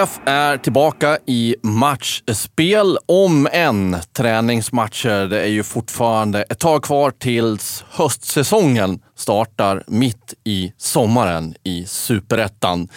[0.00, 5.26] HIF är tillbaka i matchspel, om än träningsmatcher.
[5.26, 12.88] Det är ju fortfarande ett tag kvar tills höstsäsongen startar mitt i sommaren i Superettan.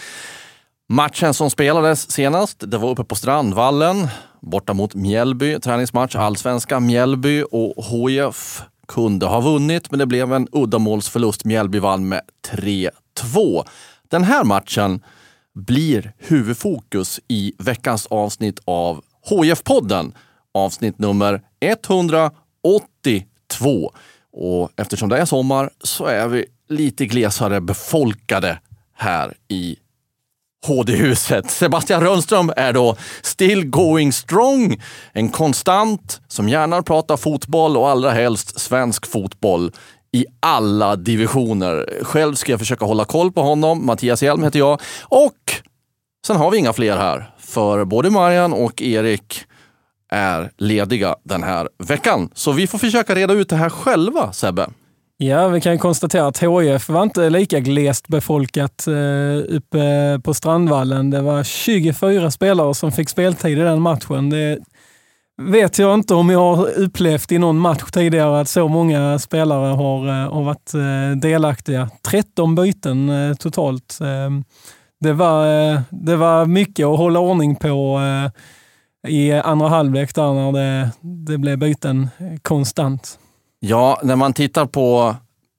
[0.88, 4.08] Matchen som spelades senast, det var uppe på Strandvallen,
[4.40, 5.60] borta mot Mjällby.
[5.60, 11.44] Träningsmatch, allsvenska Mjällby och HIF kunde ha vunnit, men det blev en uddamålsförlust.
[11.44, 13.64] Mjällby vann med 3-2.
[14.10, 15.02] Den här matchen
[15.54, 20.12] blir huvudfokus i veckans avsnitt av HIF-podden.
[20.54, 23.92] Avsnitt nummer 182.
[24.32, 28.58] Och eftersom det är sommar så är vi lite glesare befolkade
[28.94, 29.76] här i
[30.66, 31.50] HD-huset.
[31.50, 34.82] Sebastian Rönnström är då still going strong.
[35.12, 39.72] En konstant som gärna pratar fotboll och allra helst svensk fotboll
[40.14, 41.88] i alla divisioner.
[42.02, 43.86] Själv ska jag försöka hålla koll på honom.
[43.86, 44.80] Mattias Hjelm heter jag.
[45.02, 45.52] Och
[46.26, 49.44] sen har vi inga fler här, för både Marian och Erik
[50.10, 52.30] är lediga den här veckan.
[52.34, 54.66] Så vi får försöka reda ut det här själva, Sebbe.
[55.16, 61.10] Ja, vi kan konstatera att HIF var inte lika glest befolkat eh, uppe på Strandvallen.
[61.10, 64.30] Det var 24 spelare som fick speltid i den matchen.
[64.30, 64.58] Det
[65.42, 69.74] vet jag inte om jag har upplevt i någon match tidigare att så många spelare
[69.74, 71.90] har, eh, har varit eh, delaktiga.
[72.10, 73.98] 13 byten eh, totalt.
[74.00, 74.44] Ehm,
[75.00, 75.46] det var,
[75.90, 78.00] det var mycket att hålla ordning på
[79.08, 82.08] i andra halvlek där när det, det blev byten
[82.42, 83.18] konstant.
[83.60, 85.16] Ja, när man tittar på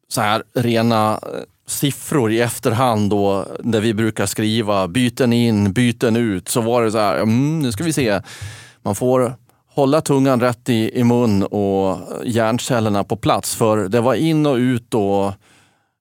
[0.08, 1.20] så här rena
[1.68, 6.92] siffror i efterhand då, där vi brukar skriva byten in, byten ut, så var det
[6.92, 8.22] så här, mm, nu ska vi se.
[8.82, 9.36] Man får
[9.76, 13.56] hålla tungan rätt i, i mun och hjärncellerna på plats.
[13.56, 15.34] För det var in och ut och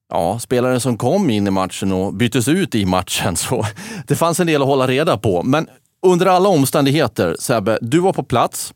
[0.09, 3.35] ja, spelare som kom in i matchen och byttes ut i matchen.
[3.35, 3.65] Så
[4.07, 5.43] det fanns en del att hålla reda på.
[5.43, 5.67] Men
[6.05, 8.73] under alla omständigheter, Sebbe, du var på plats.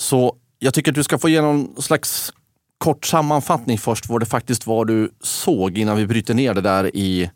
[0.00, 2.32] Så jag tycker att du ska få ge någon slags
[2.78, 6.96] kort sammanfattning först vad det faktiskt var du såg innan vi bryter ner det där
[6.96, 7.30] i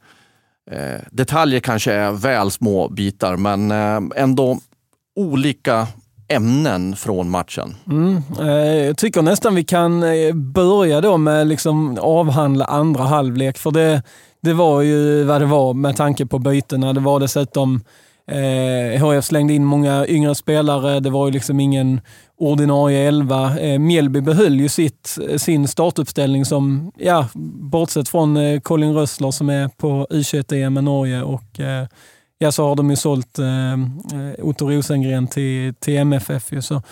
[0.71, 4.59] eh, detaljer kanske är väl små bitar, men eh, ändå
[5.17, 5.87] olika
[6.28, 7.75] ämnen från matchen.
[7.87, 13.59] Mm, eh, jag tycker nästan vi kan eh, börja då med liksom avhandla andra halvlek,
[13.59, 14.03] för det,
[14.43, 16.93] det var ju vad det var med tanke på bytena.
[16.93, 17.81] Det var dessutom
[18.31, 21.00] Eh, HF slängde in många yngre spelare.
[21.00, 22.00] Det var ju liksom ingen
[22.38, 23.59] ordinarie elva.
[23.59, 27.28] Eh, Mjällby behöll ju sitt, eh, sin startuppställning som, ja,
[27.71, 31.87] bortsett från eh, Colin Rössler som är på U21-EM med Norge och eh,
[32.38, 33.78] ja, så har de ju sålt eh, eh
[34.38, 36.53] Otto Rosengren till, till MFF.
[36.53, 36.82] Ju, så.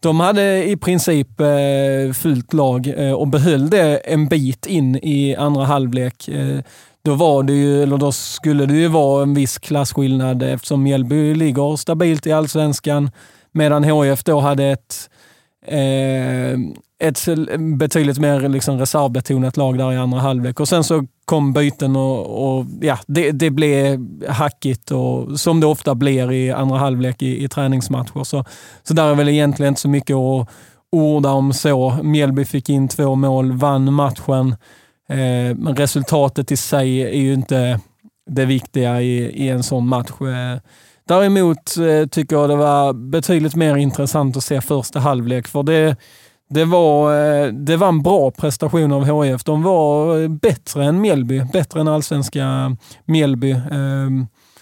[0.00, 5.36] De hade i princip eh, fullt lag eh, och behöll det en bit in i
[5.36, 6.28] andra halvlek.
[6.28, 6.58] Eh,
[7.02, 11.34] då, var det ju, eller då skulle det ju vara en viss klasskillnad eftersom Mjällby
[11.34, 13.10] ligger stabilt i allsvenskan
[13.52, 15.10] medan HIF då hade ett
[15.66, 16.58] eh,
[16.98, 17.26] ett
[17.78, 20.60] betydligt mer liksom reservbetonat lag där i andra halvlek.
[20.60, 25.66] Och sen så kom byten och, och ja, det, det, blev hackigt, och, som det
[25.66, 28.24] ofta blir i andra halvlek i, i träningsmatcher.
[28.24, 28.44] Så,
[28.82, 30.48] så där är väl egentligen inte så mycket att
[30.92, 31.98] orda om så.
[32.02, 34.56] Mjällby fick in två mål, vann matchen.
[35.08, 37.80] Eh, men resultatet i sig är ju inte
[38.30, 40.20] det viktiga i, i en sån match.
[40.20, 40.60] Eh,
[41.08, 45.96] däremot eh, tycker jag det var betydligt mer intressant att se första halvlek, för det
[46.48, 49.44] det var, eh, det var en bra prestation av HIF.
[49.44, 53.50] De var eh, bättre än Mjällby, bättre än allsvenska Mjällby.
[53.50, 54.10] Eh,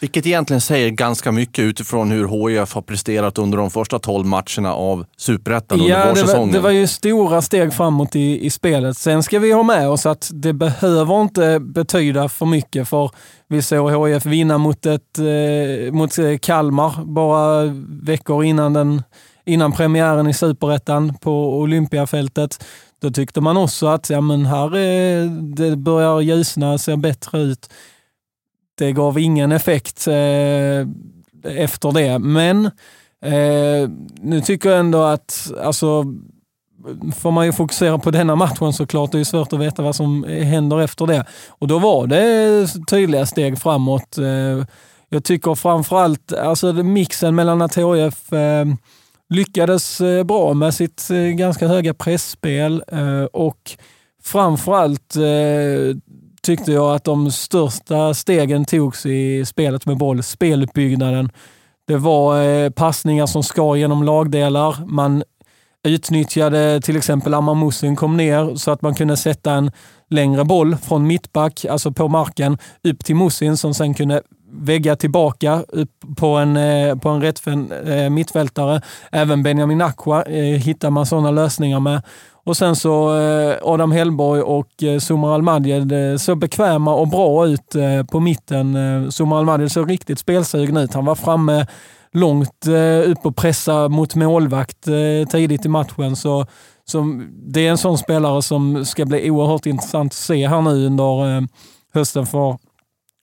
[0.05, 4.75] vilket egentligen säger ganska mycket utifrån hur HIF har presterat under de första tolv matcherna
[4.75, 6.53] av Superettan ja, under vårsäsongen.
[6.53, 8.97] Det var, det var ju stora steg framåt i, i spelet.
[8.97, 13.11] Sen ska vi ha med oss att det behöver inte betyda för mycket, för
[13.49, 19.03] vi såg HIF vinna mot, ett, eh, mot Kalmar bara veckor innan den
[19.47, 22.65] innan premiären i Superettan på Olympiafältet.
[23.03, 25.27] Då tyckte man också att ja, men här är,
[25.57, 27.69] det börjar ljusna, ser bättre ut.
[28.75, 30.07] Det gav ingen effekt.
[30.07, 30.87] Eh,
[31.45, 32.19] efter det.
[32.19, 32.67] Men
[33.25, 33.91] eh,
[34.21, 36.05] nu tycker jag ändå att, alltså,
[37.17, 39.13] får man ju fokusera på denna matchen såklart.
[39.13, 41.25] Det är svårt att veta vad som händer efter det.
[41.49, 44.19] Och då var det tydliga steg framåt.
[44.19, 44.65] Eh,
[45.09, 48.65] jag tycker framförallt alltså mixen mellan att HIF eh,
[49.29, 53.71] lyckades eh, bra med sitt eh, ganska höga pressspel eh, och
[54.23, 55.97] framförallt eh,
[56.45, 61.31] tyckte jag att de största stegen togs i spelet med boll, speluppbyggnaden.
[61.87, 64.77] Det var eh, passningar som skar genom lagdelar.
[64.87, 65.23] Man
[65.85, 69.71] utnyttjade till exempel Amar Amamusin kom ner så att man kunde sätta en
[70.11, 75.65] längre boll från mittback, alltså på marken, upp till Musin som sen kunde vägga tillbaka
[75.69, 78.81] upp på en, eh, på en rättfän eh, mittfältare.
[79.13, 82.03] Även Benjamin Aqua eh, hittar man sådana lösningar med.
[82.45, 87.47] Och sen så eh, Adam Hellborg och eh, Sumar Almadjed eh, såg bekväma och bra
[87.47, 87.77] ut
[88.11, 88.77] på mitten.
[89.13, 90.95] Sumar Almadjed såg riktigt spelsugen ut.
[90.95, 91.67] Han var framme
[92.13, 92.67] långt
[93.07, 94.85] upp och pressa mot målvakt
[95.31, 96.17] tidigt i matchen.
[96.17, 96.47] Så,
[96.85, 100.87] så det är en sån spelare som ska bli oerhört intressant att se här nu
[100.87, 101.49] under
[101.95, 102.27] hösten.
[102.27, 102.57] För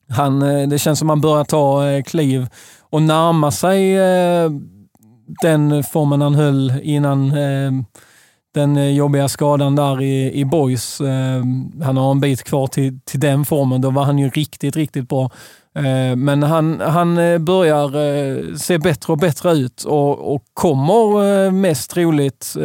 [0.10, 0.40] han,
[0.70, 2.48] det känns som han börjar ta kliv
[2.90, 3.96] och närma sig
[5.42, 7.34] den formen han höll innan
[8.54, 11.02] den eh, jobbiga skadan där i, i Boys.
[11.02, 11.44] Eh,
[11.84, 13.82] han har en bit kvar till, till den formen.
[13.82, 15.30] Då var han ju riktigt, riktigt bra.
[15.76, 21.52] Eh, men han, han eh, börjar eh, se bättre och bättre ut och, och kommer
[21.52, 22.56] mest troligt,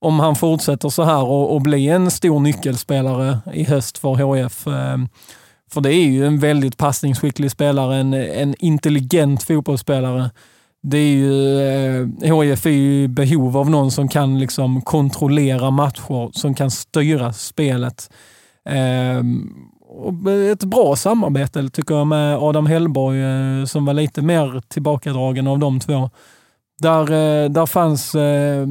[0.00, 4.64] om han fortsätter så här, och, och bli en stor nyckelspelare i höst för HF.
[5.72, 10.30] För det är ju en väldigt passningsskicklig spelare, en, en intelligent fotbollsspelare.
[10.82, 11.60] Det är ju,
[12.22, 16.70] eh, HIF är ju i behov av någon som kan liksom kontrollera matcher, som kan
[16.70, 18.10] styra spelet
[18.68, 19.50] ehm,
[20.52, 25.58] ett bra samarbete tycker jag med Adam Hellborg eh, som var lite mer tillbakadragen av
[25.58, 26.10] de två.
[26.82, 28.66] Där, eh, där fanns eh,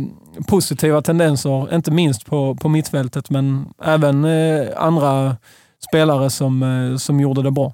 [0.48, 5.36] positiva tendenser, inte minst på, på mittfältet, men även eh, andra
[5.90, 7.74] spelare som, eh, som gjorde det bra.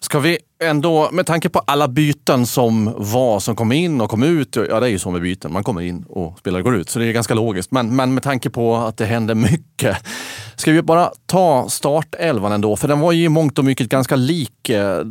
[0.00, 4.22] Ska vi ändå, med tanke på alla byten som var, som kom in och kom
[4.22, 4.56] ut.
[4.56, 5.52] Ja, det är ju så med byten.
[5.52, 7.70] Man kommer in och spelare går ut, så det är ganska logiskt.
[7.70, 9.96] Men, men med tanke på att det händer mycket.
[10.56, 12.76] Ska vi bara ta startelvan ändå?
[12.76, 15.04] För den var ju i mångt och mycket ganska lik eh,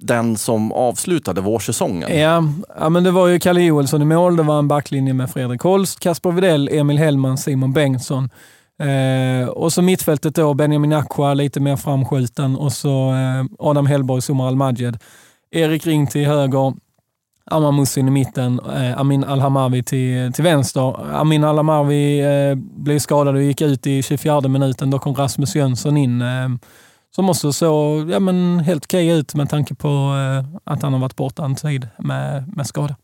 [0.00, 2.18] den som avslutade vårsäsongen.
[2.18, 2.44] Ja,
[2.78, 4.36] ja, men det var ju Kalle Joelsson i mål.
[4.36, 8.30] Det var en backlinje med Fredrik Holst, Kasper Videll, Emil Hellman, Simon Bengtsson.
[8.82, 14.22] Eh, och så mittfältet då, Benjamin Aqua lite mer framskjuten och så eh, Adam Hellborg,
[14.22, 14.98] Sumar Al-Majed.
[15.50, 16.74] Erik Ring till höger,
[17.44, 21.14] Amar Musin i mitten, eh, Amin Alhamavi till, till vänster.
[21.14, 24.90] Amin Alhamavi eh, blev skadad och gick ut i 24 minuten.
[24.90, 26.48] Då kom Rasmus Jönsson in eh,
[27.14, 31.00] som också såg ja, men helt okej ut med tanke på eh, att han har
[31.00, 32.96] varit borta en tid med, med skada.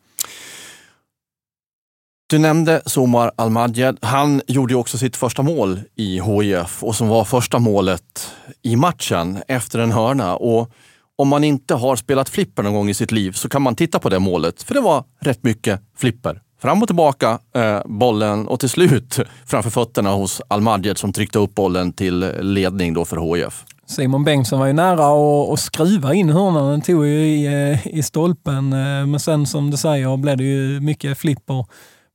[2.31, 3.99] Du nämnde Somar Almadjed.
[4.03, 8.33] Han gjorde också sitt första mål i HIF och som var första målet
[8.63, 10.37] i matchen efter en hörna.
[10.37, 10.71] Och
[11.17, 13.99] om man inte har spelat flipper någon gång i sitt liv så kan man titta
[13.99, 16.41] på det målet, för det var rätt mycket flipper.
[16.61, 21.55] Fram och tillbaka eh, bollen och till slut framför fötterna hos Almadjed som tryckte upp
[21.55, 23.65] bollen till ledning då för HIF.
[23.87, 25.07] Simon Bengtsson var ju nära
[25.53, 26.71] att skruva in hörnan.
[26.71, 30.45] Den tog ju i, eh, i stolpen, eh, men sen som du säger blev det
[30.45, 31.65] ju mycket flipper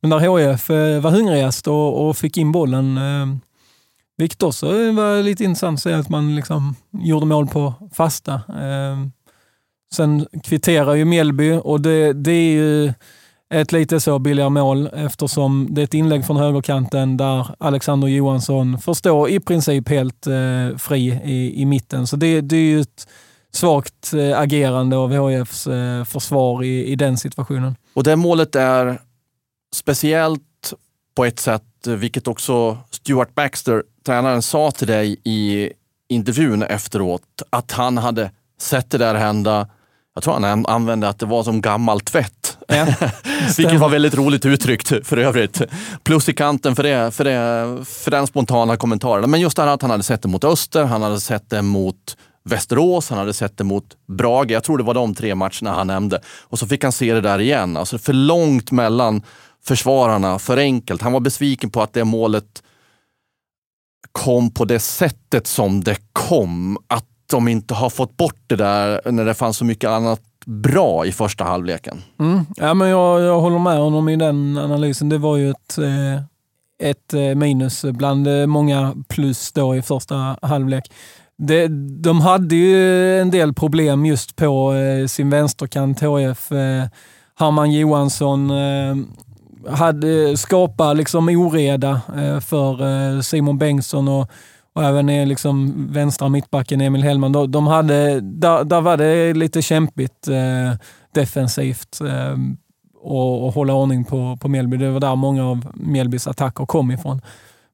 [0.03, 2.97] men där HIF eh, var hungrigast och, och fick in bollen.
[2.97, 3.37] Eh,
[4.17, 8.33] vilket också var lite intressant att se att man liksom gjorde mål på fasta.
[8.33, 8.97] Eh,
[9.93, 12.93] sen kvitterar ju Mjällby och det, det är ju
[13.53, 18.79] ett lite så billigare mål eftersom det är ett inlägg från högerkanten där Alexander Johansson
[18.79, 22.07] får stå i princip helt eh, fri i, i mitten.
[22.07, 23.07] Så det, det är ju ett
[23.53, 27.75] svagt eh, agerande av HIFs eh, försvar i, i den situationen.
[27.93, 28.99] Och det målet är
[29.73, 30.73] speciellt
[31.15, 35.71] på ett sätt, vilket också Stuart Baxter, tränaren, sa till dig i
[36.09, 39.67] intervjun efteråt, att han hade sett det där hända.
[40.15, 42.57] Jag tror han använde att det var som gammal tvätt.
[42.67, 42.85] Ja,
[43.57, 45.61] Vilket var väldigt roligt uttryckt för övrigt.
[46.03, 49.31] Plus i kanten för, det, för, det, för den spontana kommentaren.
[49.31, 51.61] Men just det här att han hade sett det mot Öster, han hade sett det
[51.61, 54.51] mot Västerås, han hade sett det mot Brage.
[54.51, 56.21] Jag tror det var de tre matcherna han nämnde.
[56.41, 57.77] Och så fick han se det där igen.
[57.77, 59.21] Alltså för långt mellan
[59.65, 61.01] försvararna för enkelt.
[61.01, 62.63] Han var besviken på att det målet
[64.11, 66.77] kom på det sättet som det kom.
[66.87, 71.05] Att de inte har fått bort det där när det fanns så mycket annat bra
[71.05, 72.01] i första halvleken.
[72.19, 72.45] Mm.
[72.55, 75.09] Ja, men jag, jag håller med honom i den analysen.
[75.09, 76.21] Det var ju ett, eh,
[76.89, 80.91] ett eh, minus bland eh, många plus då i första halvlek.
[81.37, 81.67] det,
[82.03, 84.73] de hade ju en del problem just på
[85.07, 86.49] sin vänsterkant, HF.
[86.49, 86.89] Herman
[87.35, 88.51] Harman Johansson
[89.69, 94.29] hade skapa liksom oreda eh, för eh, Simon Bengtsson och,
[94.73, 97.31] och även eh, liksom vänstra mittbacken Emil Hellman.
[97.31, 100.77] De, de hade, där, där var det lite kämpigt eh,
[101.13, 102.37] defensivt eh,
[103.03, 104.77] och, och hålla ordning på, på Mjällby.
[104.77, 107.21] Det var där många av Mjällbys attacker kom ifrån.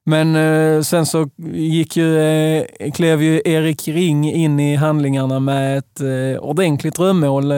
[0.05, 5.77] Men eh, sen så gick ju, eh, klev ju Erik Ring in i handlingarna med
[5.77, 7.51] ett eh, ordentligt drömmål.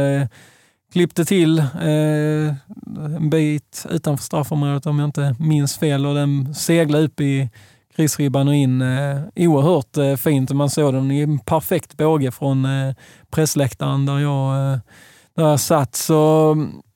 [0.91, 2.55] Eh, klippte till eh,
[3.15, 7.49] en bit utanför straffområdet om jag inte minns fel och den seglade upp i
[7.95, 8.81] kryssribban och in.
[8.81, 10.51] Eh, oerhört eh, fint.
[10.51, 12.95] Man såg den i en perfekt båge från eh,
[13.31, 14.79] pressläktaren där jag, eh,
[15.35, 15.95] där jag satt.
[15.95, 16.55] Så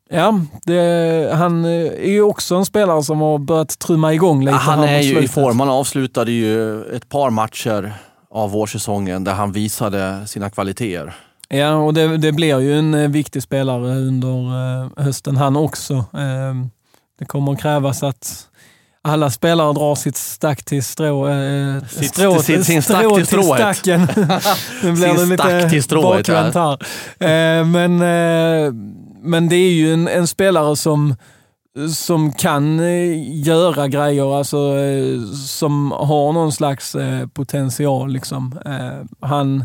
[0.09, 4.57] Ja, det, han är ju också en spelare som har börjat trumma igång lite.
[4.57, 5.59] Han är ju i form.
[5.59, 7.93] Han avslutade ju ett par matcher
[8.29, 11.15] av vårsäsongen där han visade sina kvaliteter.
[11.49, 16.05] Ja, och det, det blir ju en eh, viktig spelare under eh, hösten han också.
[16.13, 16.69] Ehm,
[17.19, 18.49] det kommer att krävas att
[19.01, 23.43] alla spelare drar sitt stack till strå, äh, sitt, strå, sin, sin stack till, till
[23.43, 23.99] stacken.
[24.83, 26.77] nu blir det lite bakvänt här.
[27.19, 28.73] Äh, men, äh,
[29.21, 31.15] men det är ju en, en, spelare som,
[31.95, 32.79] som kan
[33.43, 34.73] göra grejer, alltså,
[35.47, 36.95] som har någon slags
[37.33, 38.11] potential.
[38.11, 38.59] Liksom.
[39.21, 39.63] han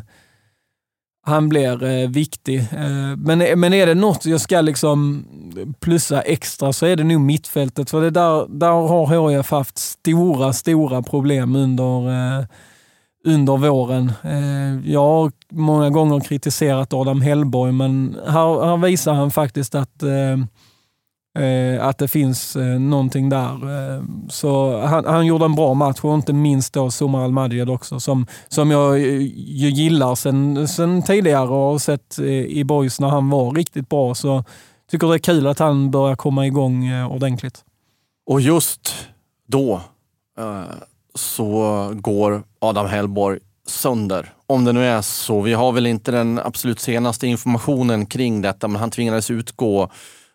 [1.22, 2.58] han blir eh, viktig.
[2.58, 5.24] Eh, men, men är det något jag ska liksom
[5.80, 7.90] plussa extra så är det nog mittfältet.
[7.90, 12.44] För det där, där har HIF haft stora, stora problem under, eh,
[13.24, 14.12] under våren.
[14.22, 20.02] Eh, jag har många gånger kritiserat Adam Hellborg, men här, här visar han faktiskt att
[20.02, 20.36] eh,
[21.38, 23.52] eh, att det finns eh, någonting där.
[23.52, 28.00] Eh, så han, han, gjorde en bra match och inte minst då Somar Al också
[28.00, 33.00] som, som jag eh, ju gillar sen, sen tidigare och har sett eh, i Boys
[33.00, 34.14] när han var riktigt bra.
[34.14, 34.44] Så
[34.90, 37.64] tycker det är kul att han börjar komma igång eh, ordentligt.
[38.26, 38.94] Och just
[39.46, 39.80] då
[40.38, 40.62] eh,
[41.14, 44.32] så går Adam Hellborg sönder.
[44.46, 45.40] Om det nu är så.
[45.40, 49.90] Vi har väl inte den absolut senaste informationen kring detta, men han tvingades utgå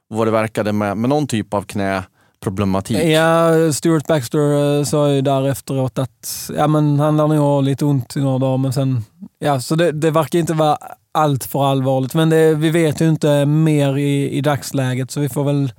[0.07, 2.97] vad det verkade med, med någon typ av knäproblematik.
[2.97, 7.61] Ja, Stuart Baxter eh, sa ju där efteråt att ja, men han lär nog ha
[7.61, 9.03] lite ont i några dagar, men sen...
[9.39, 10.77] Ja, så det, det verkar inte vara
[11.11, 15.29] allt för allvarligt, men det, vi vet ju inte mer i, i dagsläget, så vi
[15.29, 15.73] får väl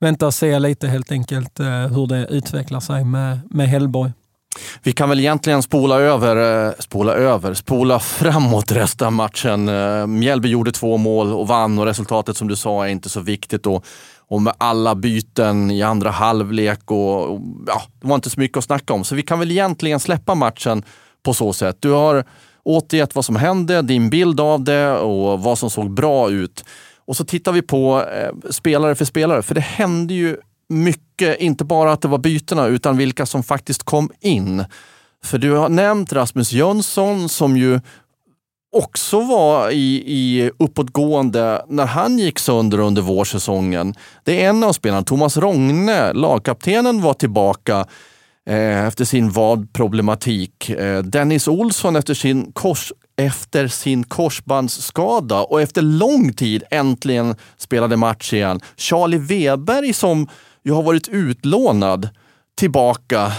[0.00, 4.12] vänta och se lite helt enkelt eh, hur det utvecklar sig med, med Hellborg.
[4.82, 9.68] Vi kan väl egentligen spola över, eh, spola över, spola framåt resten av matchen.
[9.68, 13.20] Eh, Mjällby gjorde två mål och vann och resultatet som du sa är inte så
[13.20, 13.66] viktigt.
[13.66, 13.84] Och,
[14.28, 18.58] och med alla byten i andra halvlek och, och ja, det var inte så mycket
[18.58, 19.04] att snacka om.
[19.04, 20.82] Så vi kan väl egentligen släppa matchen
[21.22, 21.76] på så sätt.
[21.80, 22.24] Du har
[22.62, 26.64] återgett vad som hände, din bild av det och vad som såg bra ut.
[27.06, 30.36] Och så tittar vi på eh, spelare för spelare, för det hände ju
[30.68, 34.64] mycket, inte bara att det var bytena, utan vilka som faktiskt kom in.
[35.24, 37.80] För du har nämnt Rasmus Jönsson som ju
[38.74, 43.94] också var i, i uppåtgående när han gick sönder under vårsäsongen.
[44.24, 45.02] Det är en av spelarna.
[45.02, 47.86] Thomas Rogne, lagkaptenen, var tillbaka
[48.46, 50.70] eh, efter sin vadproblematik.
[50.70, 57.96] Eh, Dennis Olsson efter sin, kors, efter sin korsbandsskada och efter lång tid äntligen spelade
[57.96, 58.60] match igen.
[58.76, 60.28] Charlie Weberg som
[60.66, 62.08] jag har varit utlånad
[62.54, 63.32] tillbaka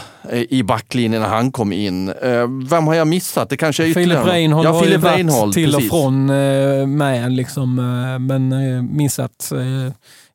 [0.50, 2.10] i backlinjen när han kom in.
[2.10, 3.50] Eh, vem har jag missat?
[3.50, 7.32] Det kanske är ytterligare Filip Reinhold ja, har ju varit till och från eh, med,
[7.32, 7.76] liksom,
[8.28, 8.54] men
[8.98, 9.52] missat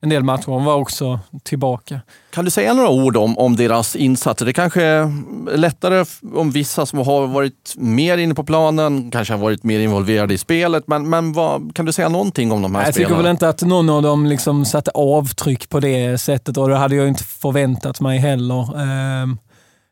[0.03, 0.53] en del matcher.
[0.53, 2.01] Han var också tillbaka.
[2.31, 4.47] Kan du säga några ord om, om deras insatser?
[4.47, 6.05] Det kanske är lättare
[6.35, 10.39] om vissa som har varit mer inne på planen, kanske har varit mer involverade i
[10.39, 10.85] spelet.
[10.87, 13.11] Men, men vad, kan du säga någonting om de här jag spelarna?
[13.11, 16.69] Jag tycker väl inte att någon av dem liksom satte avtryck på det sättet och
[16.69, 18.67] det hade jag inte förväntat mig heller.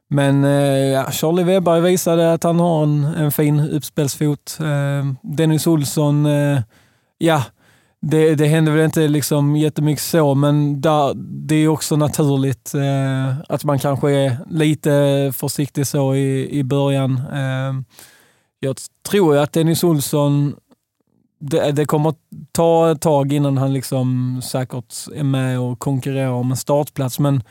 [0.08, 0.50] Men eh,
[0.92, 4.58] ja, Charlie Weber visade att han har en, en fin uppspelsfot.
[4.60, 6.60] Eh, Dennis Olsson, eh,
[7.18, 7.42] ja,
[8.00, 13.38] det, det händer väl inte liksom jättemycket så, men där, det är också naturligt eh,
[13.48, 17.22] att man kanske är lite försiktig så i, i början.
[17.32, 17.98] Eh,
[18.60, 18.76] jag
[19.08, 20.56] tror att Dennis Olsson,
[21.40, 22.14] det, det kommer
[22.52, 27.42] ta ett tag innan han liksom säkert är med och konkurrerar om en startplats, men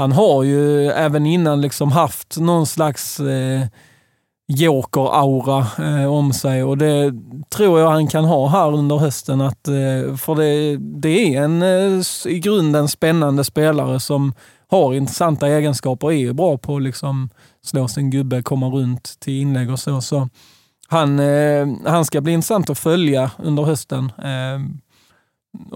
[0.00, 3.66] han har ju även innan liksom haft någon slags eh,
[4.48, 7.12] joker-aura eh, om sig och det
[7.54, 9.40] tror jag han kan ha här under hösten.
[9.40, 14.32] Att, eh, för det, det är en eh, i grunden spännande spelare som
[14.68, 17.30] har intressanta egenskaper och är bra på att liksom
[17.64, 20.00] slå sin gubbe, komma runt till inlägg och så.
[20.00, 20.28] så
[20.88, 24.12] han, eh, han ska bli intressant att följa under hösten.
[24.18, 24.60] Eh,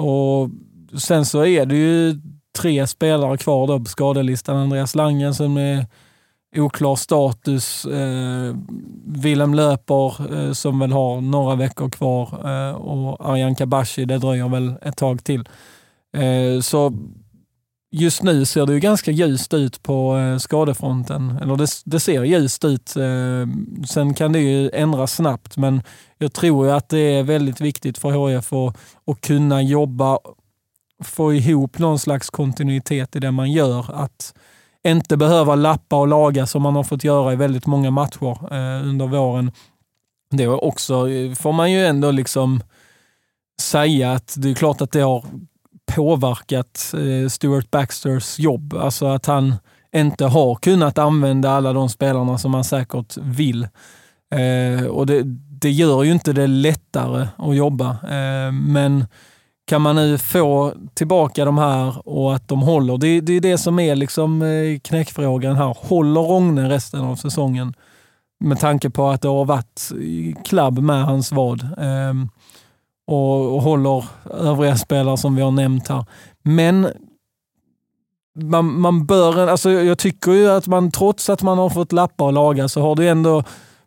[0.03, 0.51] och
[0.99, 2.21] Sen så är det ju
[2.59, 4.57] tre spelare kvar då på skadelistan.
[4.57, 5.87] Andreas Langen som är
[6.57, 7.85] oklar status.
[7.85, 8.57] Eh,
[9.07, 14.49] Willem Löper eh, som väl har några veckor kvar eh, och Arjan Kabashi, det dröjer
[14.49, 15.49] väl ett tag till.
[16.17, 16.93] Eh, så
[17.91, 21.39] just nu ser det ju ganska ljust ut på eh, skadefronten.
[21.43, 22.97] Eller det, det ser ljust ut.
[22.97, 23.47] Eh,
[23.89, 25.83] sen kan det ju ändras snabbt, men
[26.19, 30.19] jag tror ju att det är väldigt viktigt för HIF att, att kunna jobba,
[31.03, 34.03] få ihop någon slags kontinuitet i det man gör.
[34.05, 34.35] Att
[34.89, 38.89] inte behöva lappa och laga som man har fått göra i väldigt många matcher eh,
[38.89, 39.53] under våren.
[40.31, 42.63] Det är också, eh, får man ju ändå liksom
[43.61, 45.25] säga att det är klart att det har
[45.95, 48.75] påverkat eh, Stuart Baxters jobb.
[48.75, 49.55] Alltså att han
[49.97, 53.69] inte har kunnat använda alla de spelarna som han säkert vill.
[54.35, 55.23] Eh, och det,
[55.61, 57.91] det, gör ju inte det lättare att jobba.
[57.91, 59.07] Eh, men
[59.67, 63.59] kan man nu få tillbaka de här och att de håller, det, det är det
[63.59, 65.77] som är liksom eh, knäckfrågan här.
[65.81, 67.75] Håller Rogne resten av säsongen?
[68.41, 69.93] Med tanke på att det har varit
[70.45, 71.69] klabb med hans vad.
[71.79, 72.29] Ehm,
[73.07, 76.05] och, och håller övriga spelare som vi har nämnt här.
[76.43, 76.89] Men
[78.41, 82.25] man, man bör, alltså jag tycker ju att man trots att man har fått lappa
[82.25, 83.43] och laga så har det ändå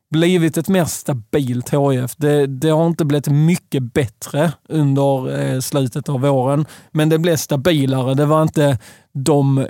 [0.09, 2.15] blivit ett mer stabilt HIF.
[2.15, 7.35] Det, det, har inte blivit mycket bättre under eh, slutet av våren, men det blev
[7.35, 8.13] stabilare.
[8.13, 8.77] Det var inte
[9.13, 9.65] de eh,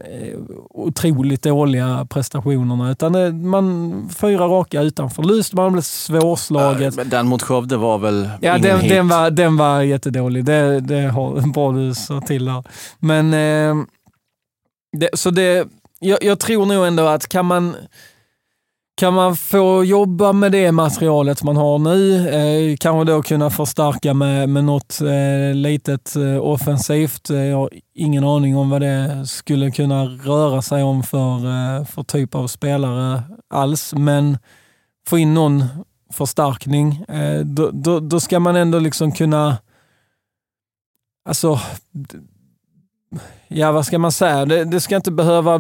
[0.70, 5.54] otroligt dåliga prestationerna, utan det, man fyra raka utan förlust.
[5.54, 6.96] Man blev svårslaget.
[6.96, 10.46] men den mot Skövde var väl Ja, den, den, var, den var jättedålig.
[10.46, 12.64] Det, det har bra du sa till där.
[13.00, 13.86] Men, eh,
[14.98, 15.68] det, så det,
[16.00, 17.76] jag, jag tror nog ändå att kan man
[18.98, 24.14] kan man få jobba med det materialet man har nu, eh, kanske då kunna förstärka
[24.14, 27.30] med, med något eh, litet eh, offensivt.
[27.30, 31.86] Eh, jag har ingen aning om vad det skulle kunna röra sig om för, eh,
[31.86, 34.38] för typ av spelare alls, men
[35.08, 35.66] få in någon
[36.14, 39.58] förstärkning, eh, då, då, då, ska man ändå liksom kunna...
[41.30, 41.60] Alltså,
[43.48, 44.46] ja vad ska man säga?
[44.46, 45.60] Det, det ska inte behöva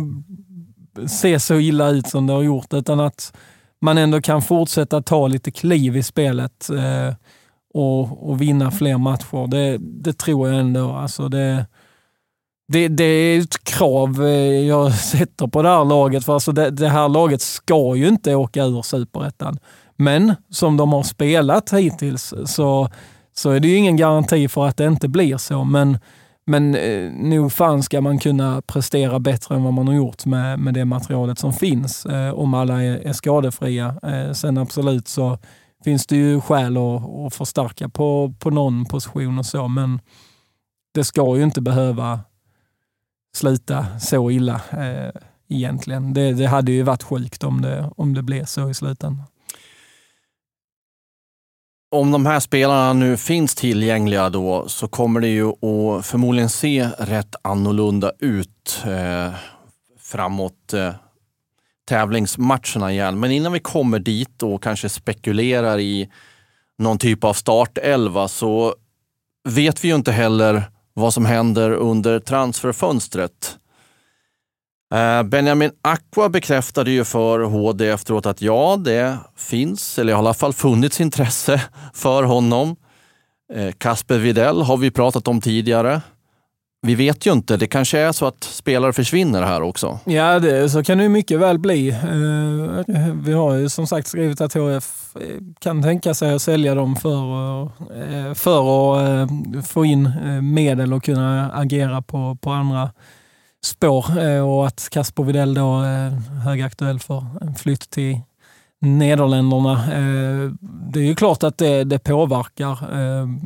[1.07, 3.33] se så illa ut som det har gjort, utan att
[3.81, 7.15] man ändå kan fortsätta ta lite kliv i spelet eh,
[7.73, 9.47] och, och, vinna fler matcher.
[9.47, 10.91] Det, det tror jag ändå.
[10.91, 11.65] Alltså det,
[12.67, 16.25] det, det, är ett krav eh, jag sätter på det här laget.
[16.25, 19.59] För alltså det, det här laget ska ju inte åka ur superettan.
[19.95, 22.89] Men som de har spelat hittills så,
[23.33, 25.63] så är det ju ingen garanti för att det inte blir så.
[25.63, 25.97] Men
[26.49, 30.59] men eh, nog fan ska man kunna prestera bättre än vad man har gjort med,
[30.59, 33.95] med det materialet som finns, eh, om alla är, är skadefria.
[34.03, 35.37] Eh, sen absolut så
[35.83, 39.99] finns det ju skäl att, att förstärka på, på någon position och så, men
[40.93, 42.19] det ska ju inte behöva
[43.35, 46.13] sluta så illa eh, egentligen.
[46.13, 49.23] Det, det hade ju varit sjukt om det, om det blev så i slutändan
[51.91, 56.89] om de här spelarna nu finns tillgängliga då så kommer det ju att förmodligen se
[56.99, 59.33] rätt annorlunda ut eh,
[59.99, 60.93] framåt eh,
[61.87, 63.19] tävlingsmatcherna igen.
[63.19, 66.09] Men innan vi kommer dit och kanske spekulerar i
[66.77, 68.75] någon typ av startelva så
[69.49, 73.57] vet vi ju inte heller vad som händer under transferfönstret.
[74.93, 80.33] Eh, Benjamin Aqua bekräftade ju för HD efteråt att ja, det finns, eller i alla
[80.33, 81.61] fall funnits intresse
[81.93, 82.75] för honom.
[83.53, 86.01] Eh, Kasper Videll har vi pratat om tidigare.
[86.81, 89.99] Vi vet ju inte, det kanske är så att spelare försvinner här också.
[90.05, 91.89] Ja, det, så kan det mycket väl bli.
[91.89, 95.13] Eh, vi har ju som sagt skrivit att HF
[95.59, 100.11] kan tänka sig att sälja dem för, för att få in
[100.53, 102.89] medel och kunna agera på, på andra
[103.65, 106.09] spår eh, och att Kasper Widell då är
[106.43, 108.19] högaktuell för en flytt till
[108.81, 109.71] Nederländerna.
[109.71, 112.77] Eh, det är ju klart att det, det påverkar.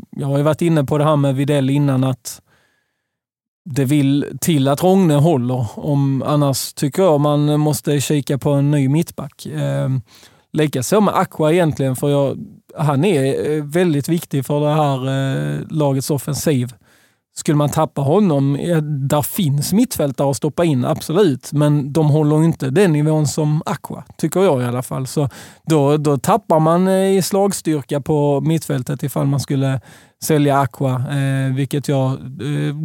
[0.09, 2.41] Jag har ju varit inne på det här med Widell innan att
[3.65, 5.79] det vill till att Rogne håller.
[5.79, 9.47] Om, annars tycker jag man måste kika på en ny mittback.
[10.53, 12.37] Likaså med Aqua egentligen, för jag,
[12.77, 16.73] han är väldigt viktig för det här lagets offensiv.
[17.33, 18.53] Skulle man tappa honom,
[19.09, 21.53] där finns mittfältare att stoppa in, absolut.
[21.53, 25.07] Men de håller inte den nivån som Aqua, tycker jag i alla fall.
[25.07, 25.29] Så
[25.65, 29.81] då, då tappar man eh, i slagstyrka på mittfältet ifall man skulle
[30.23, 32.75] sälja Aqua, eh, vilket jag eh,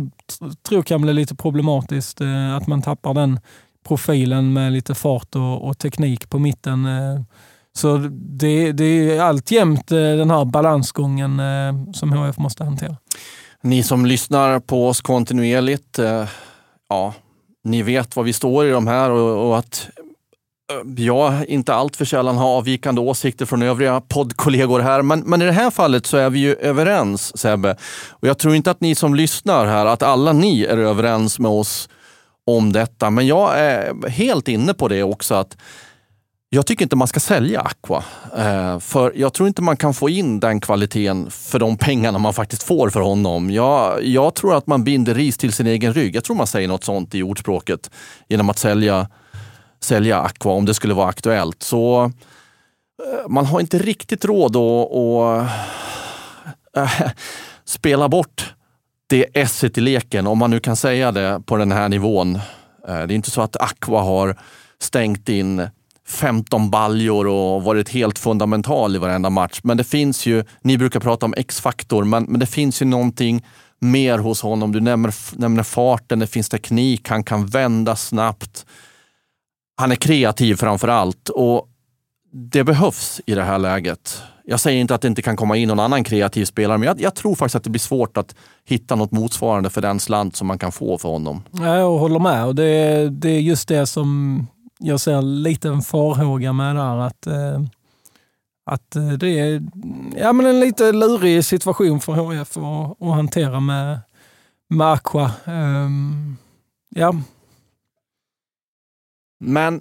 [0.68, 2.20] tror kan bli lite problematiskt.
[2.20, 3.40] Eh, att man tappar den
[3.88, 6.87] profilen med lite fart och, och teknik på mitten.
[6.87, 7.20] Eh,
[7.76, 12.96] Så det, det är alltjämt eh, den här balansgången eh, som HF måste hantera.
[13.66, 16.24] Ni som lyssnar på oss kontinuerligt, eh,
[16.88, 17.14] ja,
[17.64, 19.88] ni vet var vi står i de här och, och att
[20.72, 25.02] eh, jag inte allt för sällan har avvikande åsikter från övriga poddkollegor här.
[25.02, 27.76] Men, men i det här fallet så är vi ju överens Sebbe.
[28.11, 31.50] Och jag tror inte att ni som lyssnar här, att alla ni är överens med
[31.50, 31.88] oss
[32.44, 33.11] om detta.
[33.11, 35.57] Men jag är helt inne på det också att
[36.48, 38.04] jag tycker inte man ska sälja Aqua.
[38.37, 42.35] Eh, för jag tror inte man kan få in den kvaliteten för de pengarna man
[42.35, 43.50] faktiskt får för honom.
[43.50, 46.16] Jag, jag tror att man binder ris till sin egen rygg.
[46.16, 47.90] Jag tror man säger något sånt i ordspråket
[48.28, 49.09] genom att sälja,
[49.80, 51.62] sälja Aqua om det skulle vara aktuellt.
[51.62, 55.50] Så eh, man har inte riktigt råd att, att
[56.76, 57.11] äh,
[57.64, 58.54] spela bort
[59.06, 62.38] det esset i leken, om man nu kan säga det på den här nivån.
[62.87, 64.37] Det är inte så att Aqua har
[64.78, 65.68] stängt in
[66.07, 69.61] 15 baljor och varit helt fundamental i varenda match.
[69.62, 73.45] Men det finns ju, ni brukar prata om X-faktor, men, men det finns ju någonting
[73.79, 74.73] mer hos honom.
[74.73, 78.66] Du nämner, nämner farten, det finns teknik, han kan vända snabbt.
[79.77, 81.69] Han är kreativ framför allt och
[82.33, 84.23] det behövs i det här läget.
[84.45, 87.01] Jag säger inte att det inte kan komma in någon annan kreativ spelare, men jag,
[87.01, 90.47] jag, tror faktiskt att det blir svårt att hitta något motsvarande för den slant som
[90.47, 91.42] man kan få för honom.
[91.53, 94.47] Jag håller med och det, det är just det som
[94.78, 96.96] jag ser lite en farhåga med där.
[96.96, 97.60] Att, eh,
[98.64, 99.62] att eh, det är
[100.16, 103.98] ja, men en lite lurig situation för HF att, att hantera med,
[104.68, 105.30] med Aqua.
[105.46, 106.36] Um,
[106.88, 107.14] ja.
[109.40, 109.80] Men...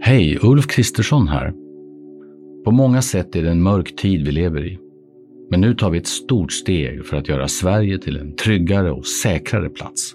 [0.00, 1.52] Hej, Ulf Kristersson här.
[2.64, 4.78] På många sätt är det en mörk tid vi lever i.
[5.50, 9.06] Men nu tar vi ett stort steg för att göra Sverige till en tryggare och
[9.06, 10.14] säkrare plats.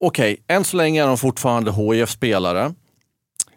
[0.00, 2.74] Okej, okay, än så länge är de fortfarande hif spelare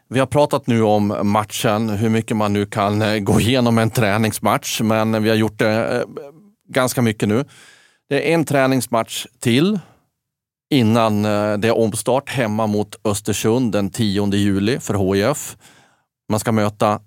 [0.10, 3.90] Vi har pratat nu om matchen, hur mycket man nu kan eh, gå igenom en
[3.90, 6.04] träningsmatch, men vi har gjort det eh,
[6.70, 7.46] ganska mycket nu.
[8.10, 9.80] Det är en träningsmatch till
[10.70, 15.58] innan eh, det är omstart hemma mot Östersund den 10 juli för HIF.
[16.30, 17.00] Man ska möta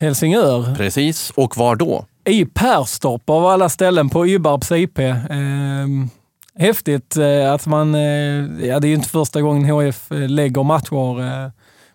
[0.00, 0.74] Helsingör.
[0.74, 2.06] Precis, och var då?
[2.24, 4.98] I Perstorp av alla ställen på Ybarps IP.
[4.98, 6.10] Ehm,
[6.58, 10.62] häftigt eh, att man, eh, ja det är ju inte första gången HF eh, lägger
[10.62, 11.52] matcher.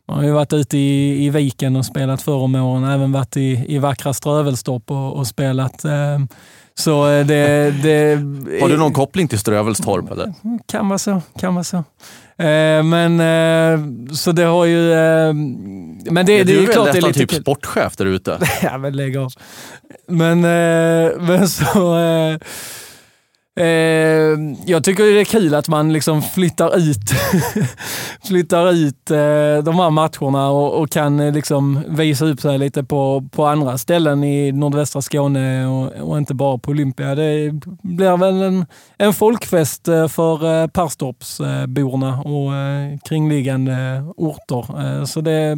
[0.08, 3.38] Man har ju varit ute i, i viken och spelat förr om åren, även varit
[3.38, 5.86] i, i vackra Strövelstorp och, och spelat.
[6.76, 8.15] Så det, det,
[8.62, 10.12] Har du någon koppling till Strövelstorp?
[10.12, 10.34] Eller?
[10.65, 11.21] Kan vara så.
[11.39, 11.84] Kan vara så.
[12.84, 13.19] Men
[14.15, 14.93] så det har ju...
[16.12, 17.41] Men det, ja, det är, är klart det är lite typ kul.
[17.41, 18.39] sportchef där ute.
[18.62, 19.34] ja, men lägg av.
[20.08, 20.41] Men,
[21.26, 21.95] men så...
[23.55, 23.65] Eh,
[24.65, 27.09] jag tycker det är kul att man liksom flyttar ut,
[28.23, 32.83] flyttar ut eh, de här matcherna och, och kan eh, liksom visa upp sig lite
[32.83, 37.15] på, på andra ställen i nordvästra Skåne och, och inte bara på Olympia.
[37.15, 38.65] Det blir väl en,
[38.97, 45.05] en folkfest eh, för eh, Perstorpsborna och eh, kringliggande orter.
[45.05, 45.57] Så det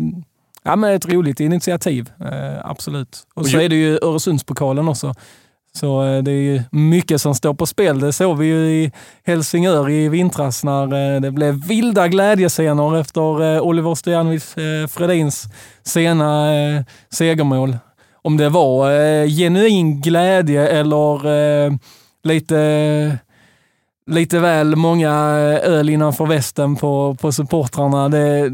[0.64, 2.10] ja, men ett roligt initiativ,
[2.64, 3.28] absolut.
[3.34, 5.14] Och så är det ju Öresundspokalen också
[5.76, 8.00] så eh, det är ju mycket som står på spel.
[8.00, 8.92] Det såg vi ju i
[9.26, 14.56] Helsingör i vintras när eh, det blev vilda glädjescener efter eh, Oliver Stojanovic
[14.90, 15.46] Fredins
[15.84, 16.50] sena
[17.10, 17.78] segermål.
[18.22, 18.90] Om det var
[19.28, 21.20] genuin glädje eller
[22.28, 23.18] lite
[24.12, 25.12] lite väl många
[25.64, 28.10] öl innanför västen på, på supportrarna.
[28.10, 28.50] Det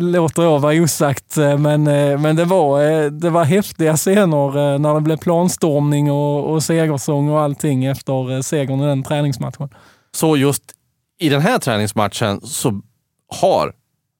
[0.00, 1.84] låter jag vara osagt, men,
[2.22, 7.40] men det, var, det var häftiga scener när det blev planstormning och, och segersång och
[7.40, 9.68] allting efter segern i den träningsmatchen.
[10.12, 10.62] Så just
[11.20, 12.80] i den här träningsmatchen så
[13.40, 13.72] har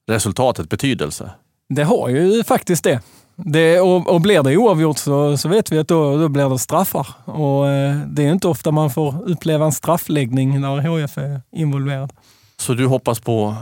[0.07, 1.31] resultatet betydelse?
[1.69, 3.01] Det har ju faktiskt det.
[3.45, 6.59] Det, och, och blir det oavgjort så, så vet vi att då, då blir det
[6.59, 7.07] straffar.
[7.25, 12.13] Och, eh, det är inte ofta man får uppleva en straffläggning när HF är involverad.
[12.57, 13.55] Så du hoppas på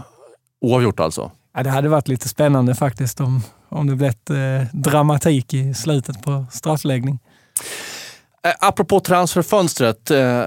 [0.62, 1.32] oavgjort alltså?
[1.54, 4.36] Ja, det hade varit lite spännande faktiskt om, om det blivit eh,
[4.74, 7.20] dramatik i slutet på straffläggning.
[8.44, 10.44] Eh, apropå transferfönstret, eh,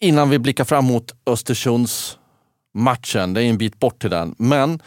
[0.00, 2.18] innan vi blickar fram mot Östersunds
[2.74, 4.82] matchen, det är en bit bort till den, men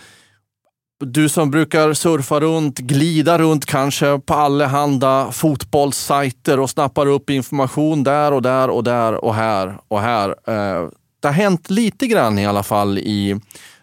[0.99, 8.03] du som brukar surfa runt, glida runt kanske på allehanda fotbollssajter och snappar upp information
[8.03, 10.29] där och där och där och här och här.
[10.29, 13.39] Eh, det har hänt lite grann i alla fall i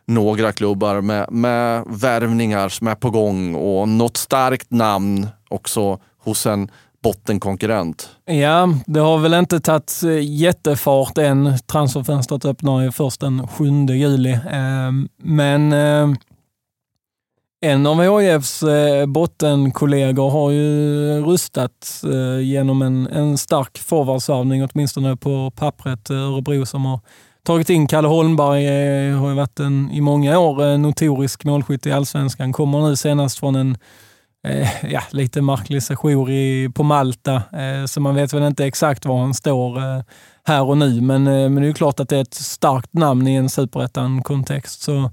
[0.07, 6.47] några klubbar med, med värvningar som är på gång och något starkt namn också hos
[6.47, 6.71] en
[7.03, 8.09] bottenkonkurrent.
[8.25, 11.59] Ja, det har väl inte tagit eh, jättefart än.
[11.67, 14.33] Transferfönstret öppnar ju först den 7 juli.
[14.33, 15.73] Eh, men
[17.65, 25.17] en av HIFs eh, bottenkollegor har ju rustat eh, genom en, en stark forwardsvärvning, åtminstone
[25.17, 26.11] på pappret.
[26.11, 27.01] Eh, Örebro som har
[27.47, 28.67] tagit in Kalle Holmberg,
[29.13, 32.53] har ju varit en, i många år notorisk målskytt i allsvenskan.
[32.53, 33.77] Kommer nu senast från en
[34.47, 39.07] eh, ja, lite märklig sejour i, på Malta, eh, så man vet väl inte exakt
[39.07, 40.03] var han står eh,
[40.45, 41.01] här och nu.
[41.01, 44.83] Men, eh, men det är klart att det är ett starkt namn i en superettan-kontext.
[44.83, 45.11] Så,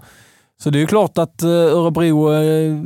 [0.63, 2.78] så det är klart att eh, Örebro, eh,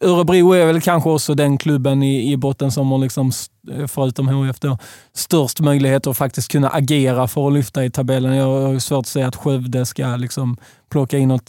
[0.00, 3.32] Örebro är väl kanske också den klubben i, i botten som har, liksom,
[3.72, 4.78] eh, förutom HF, då,
[5.12, 8.36] störst möjlighet att faktiskt kunna agera för att lyfta i tabellen.
[8.36, 10.56] Jag har svårt att säga att Skövde ska liksom
[10.90, 11.48] plocka in något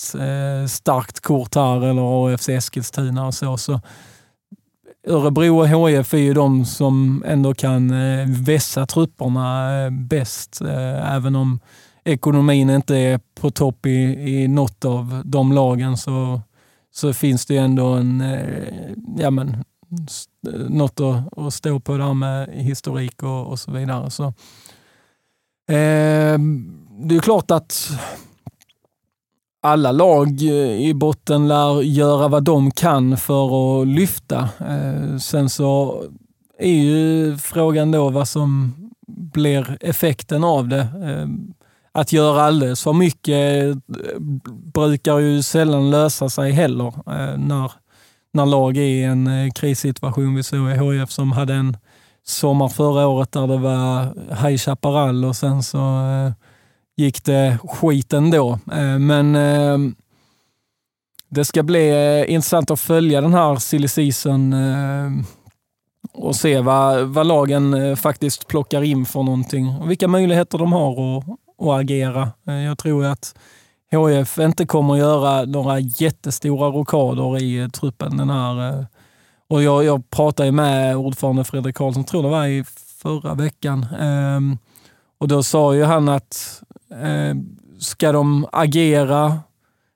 [0.69, 3.57] starkt kort här eller AFC Eskilstuna och så.
[3.57, 3.79] så
[5.07, 7.93] Örebro och HIF är ju de som ändå kan
[8.43, 10.61] vässa trupperna bäst,
[11.01, 11.59] även om
[12.07, 16.41] ekonomin inte är på topp i, i något av de lagen så,
[16.93, 21.97] så finns det ju ändå en, eh, ja men, eh, något att, att stå på
[21.97, 24.09] där med historik och, och så vidare.
[24.09, 24.23] Så,
[25.69, 26.39] eh,
[26.99, 27.89] det är klart att
[29.61, 34.49] alla lag eh, i botten lär göra vad de kan för att lyfta.
[34.59, 36.03] Eh, sen så
[36.59, 38.73] är ju frågan då vad som
[39.07, 40.81] blir effekten av det.
[40.81, 41.27] Eh,
[41.97, 44.19] att göra alldeles för mycket eh,
[44.73, 47.71] brukar ju sällan lösa sig heller eh, när,
[48.33, 50.35] när lag är i en eh, krissituation.
[50.35, 51.77] Vi såg i HIF som hade en
[52.23, 54.03] sommar förra året där det var
[54.47, 56.01] High Chaparral och sen så
[56.97, 58.59] gick det skit ändå.
[58.99, 59.33] Men
[61.29, 64.55] det ska bli intressant att följa den här silly season
[66.13, 71.17] och se vad, vad lagen faktiskt plockar in för någonting och vilka möjligheter de har
[71.17, 71.23] att,
[71.57, 72.31] och agera.
[72.47, 73.35] Eh, jag tror att
[73.91, 78.69] HF inte kommer att göra några jättestora rockader i eh, truppen den här.
[78.69, 78.85] Eh,
[79.49, 82.63] och jag, jag pratade med ordförande Fredrik Karlsson, tror det var i
[83.01, 83.85] förra veckan.
[83.99, 84.57] Ehm,
[85.17, 86.61] och då sa ju han att
[87.79, 89.39] ska de agera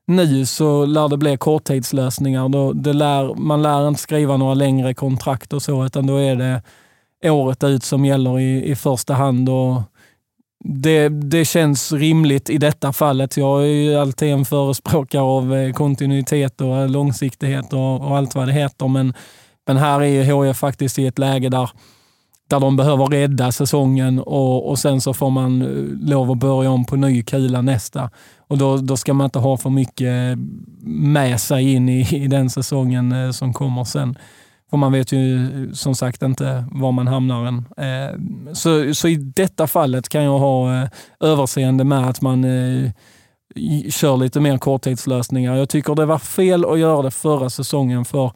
[0.08, 2.50] nu så lär det bli korttidslösningar.
[2.50, 6.36] Då, det lär, man lär inte skriva några längre kontrakt och så, utan då är
[6.36, 6.62] det
[7.30, 9.50] året ut som gäller i, i första hand.
[9.50, 9.82] Och
[10.64, 13.38] det, det känns rimligt i detta fallet.
[13.38, 18.36] Jag är ju alltid en förespråkare av eh, kontinuitet och eh, långsiktighet och, och allt
[18.36, 19.14] vad det heter, men,
[19.68, 21.70] men här är ju HIF faktiskt i ett läge där
[22.50, 26.70] där de behöver rädda säsongen och, och sen så får man eh, lov att börja
[26.70, 28.10] om på ny kula nästa.
[28.48, 30.38] Och då, då ska man inte ha för mycket
[30.84, 34.18] med sig in i, i den säsongen som kommer sen.
[34.72, 37.66] Och man vet ju som sagt inte var man hamnar än.
[37.78, 38.20] Eh,
[38.54, 42.92] så, så i detta fallet kan jag ha eh, överseende med att man eh,
[43.90, 45.56] kör lite mer korttidslösningar.
[45.56, 48.32] Jag tycker det var fel att göra det förra säsongen för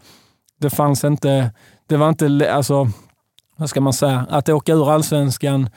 [0.60, 1.52] det fanns inte,
[1.88, 2.90] det var inte, alltså
[3.58, 5.70] vad ska man säga, att åka ur allsvenskan,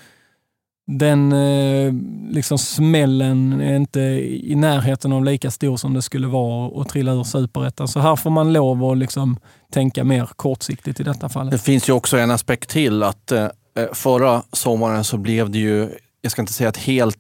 [0.87, 1.93] den eh,
[2.31, 7.13] liksom smällen är inte i närheten av lika stor som det skulle vara att trilla
[7.13, 7.89] ur superettan.
[7.89, 9.39] Så här får man lov att liksom
[9.73, 11.51] tänka mer kortsiktigt i detta fallet.
[11.51, 13.49] Det finns ju också en aspekt till att eh, eh,
[13.93, 17.19] förra sommaren så blev det ju, jag ska inte säga ett helt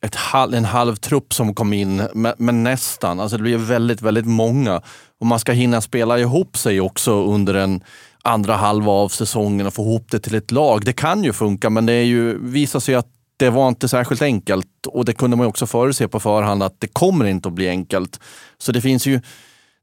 [0.00, 3.20] ett, halv, en halv trupp som kom in, men, men, nästan.
[3.20, 4.82] Alltså det blev väldigt, väldigt många.
[5.20, 7.82] Och man ska hinna spela ihop sig också under en
[8.22, 10.84] andra halva av säsongen och få ihop det till ett lag.
[10.84, 14.22] Det kan ju funka, men det är ju, visar sig att det var inte särskilt
[14.22, 17.68] enkelt och det kunde man också förutse på förhand att det kommer inte att bli
[17.68, 18.20] enkelt.
[18.58, 19.20] Så det finns ju,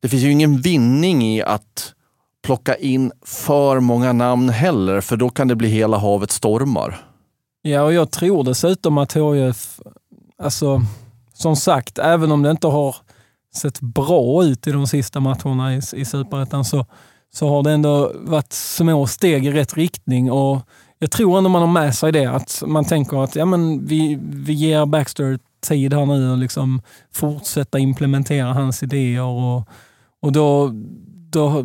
[0.01, 1.93] det finns ju ingen vinning i att
[2.45, 6.97] plocka in för många namn heller, för då kan det bli hela havet stormar.
[7.61, 9.79] Ja, och jag tror dessutom att HIF,
[10.37, 10.81] alltså
[11.33, 12.95] som sagt, även om det inte har
[13.55, 16.85] sett bra ut i de sista matcherna i, i Superettan så
[17.35, 20.31] så har det ändå varit små steg i rätt riktning.
[20.31, 20.61] och
[20.99, 24.19] Jag tror ändå man har med sig det, att man tänker att ja, men vi,
[24.21, 26.81] vi ger Baxter tid här nu och liksom
[27.13, 29.21] fortsätta implementera hans idéer.
[29.21, 29.69] Och,
[30.21, 30.71] och då,
[31.31, 31.63] då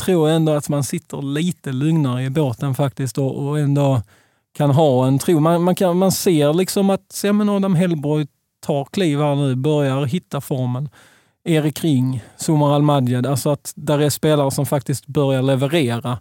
[0.00, 4.02] tror ändå att man sitter lite lugnare i båten faktiskt och, och ändå
[4.56, 5.40] kan ha en tro.
[5.40, 8.26] Man, man, kan, man ser liksom att ja, men Adam Hellborg
[8.60, 10.88] tar kliv här nu, börjar hitta formen.
[11.44, 16.18] Erik Ring, Somar Almadjad, alltså att där är spelare som faktiskt börjar leverera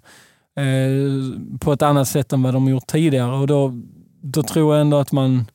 [0.55, 3.31] eh, på ett annat sätt än vad de gjort tidigare.
[3.31, 3.73] Och då,
[4.21, 5.45] då tror jag ändå att man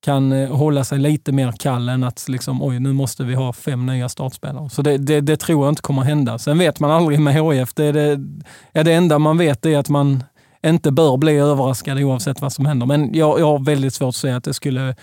[0.00, 3.52] kan eh, hålla sig lite mer kall än att liksom, oj, nu måste vi ha
[3.52, 4.70] fem nya startspelare.
[4.70, 6.38] Så det, det, det tror jag inte kommer hända.
[6.38, 7.74] Sen vet man aldrig med HIF.
[7.74, 8.20] Det, det,
[8.72, 10.24] ja, det enda man vet är att man
[10.66, 12.86] inte bör bli överraskad oavsett vad som händer.
[12.86, 14.96] Men jag, jag har väldigt svårt att säga att det skulle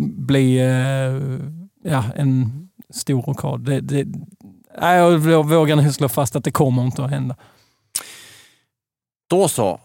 [0.00, 3.64] bli eh, ja, en stor rockad.
[3.64, 4.06] Det, det,
[4.80, 7.36] jag vågar nog slå fast att det kommer inte att hända.
[9.30, 9.80] Då så.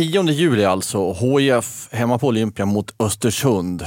[0.00, 3.82] 10 juli alltså, HIF hemma på Olympia mot Östersund.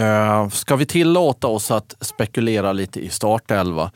[0.00, 3.92] Eh, ska vi tillåta oss att spekulera lite i startelva?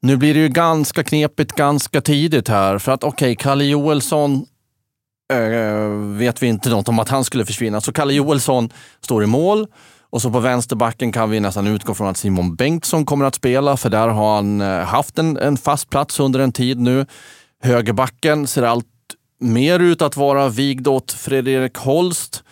[0.00, 4.46] Nu blir det ju ganska knepigt ganska tidigt här för att okej, okay, Kalle Joelsson
[5.32, 7.80] eh, vet vi inte något om att han skulle försvinna.
[7.80, 9.66] Så Kalle Joelsson står i mål
[10.10, 13.76] och så på vänsterbacken kan vi nästan utgå från att Simon Bengtsson kommer att spela
[13.76, 17.06] för där har han eh, haft en, en fast plats under en tid nu.
[17.62, 18.86] Högerbacken ser allt
[19.44, 22.42] mer ut att vara vigd åt Fredrik Holst.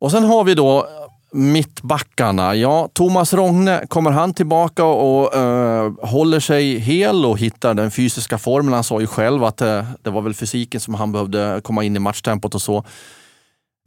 [0.00, 0.88] Och sen har vi då
[1.32, 2.54] mittbackarna.
[2.54, 8.38] Ja, Thomas Rogne, kommer han tillbaka och eh, håller sig hel och hittar den fysiska
[8.38, 8.74] formen?
[8.74, 11.96] Han sa ju själv att eh, det var väl fysiken som han behövde komma in
[11.96, 12.84] i matchtempot och så.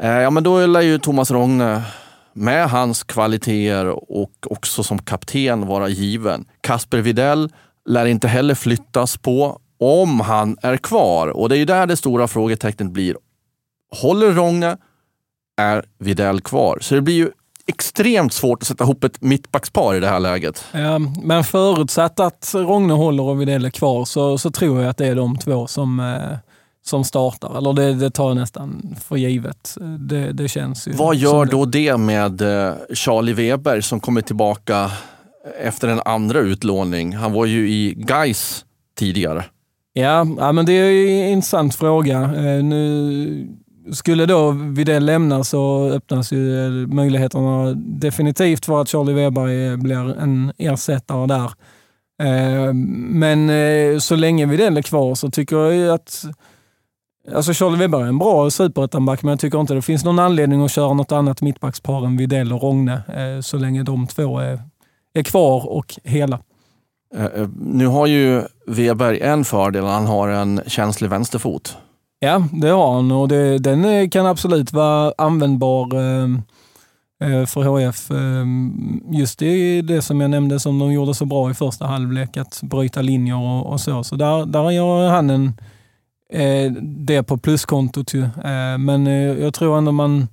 [0.04, 1.82] Eh, ja, men då lär ju Thomas Rogne
[2.34, 6.46] med hans kvaliteter och också som kapten vara given.
[6.62, 7.50] Kasper Videll
[7.90, 11.28] lär inte heller flyttas på om han är kvar.
[11.28, 13.18] Och det är ju där det stora frågetecknet blir.
[14.02, 14.78] Håller Rogne?
[15.58, 16.78] Är Videll kvar?
[16.82, 17.32] Så det blir ju
[17.68, 20.66] extremt svårt att sätta ihop ett mittbackspar i det här läget.
[20.72, 24.98] Ja, men förutsatt att Rogne håller och Videll är kvar så, så tror jag att
[24.98, 26.38] det är de två som, eh,
[26.86, 27.58] som startar.
[27.58, 29.78] Eller det, det tar jag nästan för givet.
[30.00, 34.92] Det, det känns ju Vad gör då det med eh, Charlie Weber som kommer tillbaka
[35.62, 37.16] efter en andra utlåning?
[37.16, 38.66] Han var ju i Geis
[38.98, 39.44] tidigare.
[39.98, 42.22] Ja, ja men det är en intressant fråga.
[42.22, 43.48] Eh, nu
[43.94, 50.20] skulle då Widell lämna så öppnas ju eh, möjligheterna definitivt för att Charlie Weber blir
[50.20, 51.52] en ersättare där.
[52.24, 53.52] Eh, men
[54.02, 56.26] så länge Widell är kvar så tycker jag att
[57.36, 60.66] Alltså Charlie Weber är en bra superettanback, men jag tycker inte det finns någon anledning
[60.66, 63.02] att köra något annat mittbackspar än Widell och Rogne
[63.42, 64.60] så länge de två är,
[65.14, 66.40] är kvar och hela.
[67.16, 71.78] Eh, eh, nu har ju Weber en fördel, han har en känslig vänsterfot.
[72.20, 76.42] Ja, det har han och det, den kan absolut vara användbar ehm,
[77.24, 78.12] eh, för HF.
[78.12, 82.38] Ehm, just det, det som jag nämnde som de gjorde så bra i första halvlek,
[82.38, 84.04] att bryta linjer och, och så.
[84.04, 85.54] Så där, där gör han en,
[87.06, 88.14] det på pluskontot.
[88.80, 89.06] Men
[89.42, 90.28] jag tror ändå man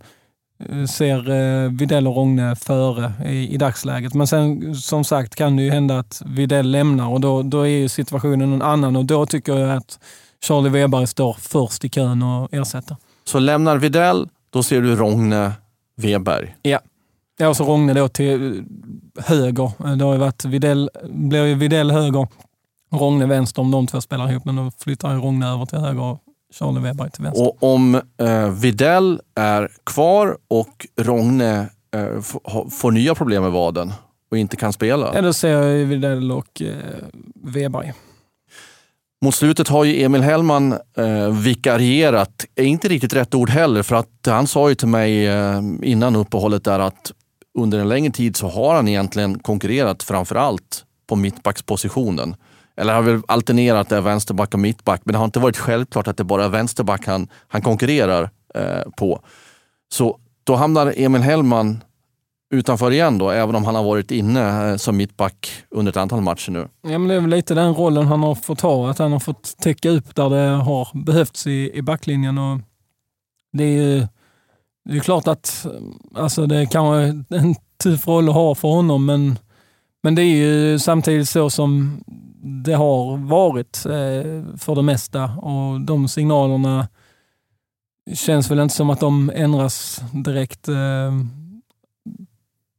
[0.88, 4.14] ser eh, Videll och Rogne före i, i dagsläget.
[4.14, 7.88] Men sen som sagt kan det ju hända att Videll lämnar och då, då är
[7.88, 9.98] situationen en annan och då tycker jag att
[10.44, 12.96] Charlie Weber står först i kön och ersätter.
[13.24, 15.52] Så lämnar Videll, då ser du Rogne
[15.96, 16.56] Weber?
[16.62, 16.80] Ja.
[17.38, 18.64] Ja, och så Rogne då till
[19.18, 19.96] höger.
[19.96, 22.28] Det har ju varit Videll, blir ju Videll höger,
[22.90, 26.18] Rogne vänster om de två spelar ihop, men då flyttar ju Rogne över till höger
[26.52, 27.46] Charlie Weber till vänster.
[27.46, 32.20] Och om eh, Videll är kvar och Rogne eh,
[32.70, 33.92] får nya problem med vaden
[34.30, 35.22] och inte kan spela?
[35.22, 36.74] Då ser jag Videll och eh,
[37.34, 37.94] Weber.
[39.24, 42.44] Mot slutet har ju Emil Hellman eh, vikarierat.
[42.54, 46.16] Är inte riktigt rätt ord heller, för att han sa ju till mig eh, innan
[46.16, 47.12] uppehållet där att
[47.58, 52.34] under en längre tid så har han egentligen konkurrerat framför allt på mittbackspositionen
[52.76, 56.16] eller har väl alternerat där vänsterback och mittback, men det har inte varit självklart att
[56.16, 59.20] det bara är vänsterback han, han konkurrerar eh, på.
[59.92, 61.84] Så då hamnar Emil Hellman
[62.54, 66.20] utanför igen då, även om han har varit inne eh, som mittback under ett antal
[66.20, 66.68] matcher nu.
[66.82, 69.20] Ja, men det är väl lite den rollen han har fått ha, att han har
[69.20, 72.38] fått täcka upp där det har behövts i, i backlinjen.
[72.38, 72.58] Och
[73.52, 74.06] det är ju
[74.84, 78.68] det är klart att eh, alltså det kan vara en tuff roll att ha för
[78.68, 79.38] honom, men,
[80.02, 82.02] men det är ju samtidigt så som
[82.42, 86.88] det har varit eh, för det mesta och de signalerna
[88.14, 91.12] känns väl inte som att de ändras direkt eh,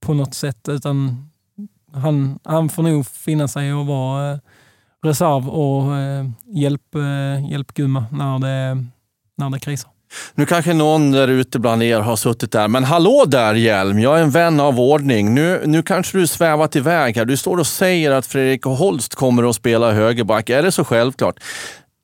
[0.01, 1.29] på något sätt utan
[1.93, 4.39] han, han får nog finna sig och vara eh,
[5.03, 5.93] reserv och
[6.45, 6.95] hjälp,
[7.49, 8.85] hjälpgumma när det,
[9.35, 9.92] när det krisar.
[10.35, 14.19] Nu kanske någon där ute bland er har suttit där, men hallå där Hjelm, jag
[14.19, 15.33] är en vän av ordning.
[15.33, 17.25] Nu, nu kanske du svävat iväg här.
[17.25, 20.49] Du står och säger att Fredrik Holst kommer att spela högerback.
[20.49, 21.35] Är det så självklart?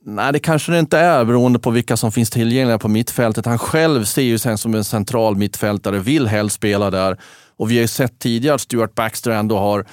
[0.05, 3.45] Nej, det kanske det inte är beroende på vilka som finns tillgängliga på mittfältet.
[3.45, 7.17] Han själv ser ju sig som en central mittfältare, vill helst spela där.
[7.57, 9.85] Och vi har ju sett tidigare att Stuart Baxter ändå har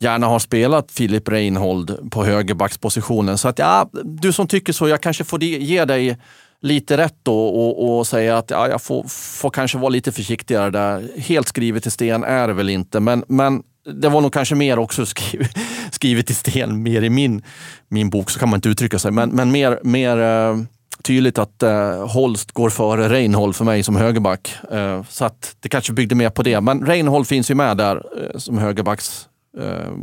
[0.00, 3.38] gärna har spelat Filip Reinhold på högerbackspositionen.
[3.38, 6.18] Så att ja, du som tycker så, jag kanske får ge dig
[6.62, 10.70] lite rätt då och, och säga att ja, jag får, får kanske vara lite försiktigare
[10.70, 11.10] där.
[11.16, 14.78] Helt skrivet i sten är det väl inte, men, men det var nog kanske mer
[14.78, 15.50] också skrivet,
[15.90, 17.42] skrivet i sten, mer i min,
[17.88, 20.62] min bok, så kan man inte uttrycka sig, men, men mer, mer uh,
[21.02, 24.54] tydligt att uh, Holst går före Reinhold för mig som högerback.
[24.72, 28.02] Uh, så att det kanske byggde mer på det, men Reinhold finns ju med där
[28.38, 29.26] som högerbacks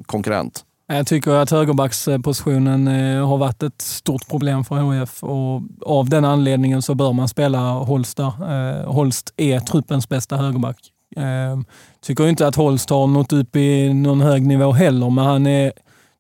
[0.06, 0.64] konkurrent.
[0.90, 6.26] Jag tycker att högerbackspositionen eh, har varit ett stort problem för HF och av den
[6.26, 8.34] anledningen så bör man spela Holst där.
[8.82, 10.78] Eh, Holst är truppens bästa högerback.
[11.16, 11.60] Eh,
[12.02, 15.74] tycker inte att Holst har nått upp i någon hög nivå heller, men han är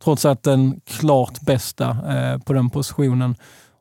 [0.03, 1.97] trots allt den klart bästa
[2.45, 3.35] på den positionen.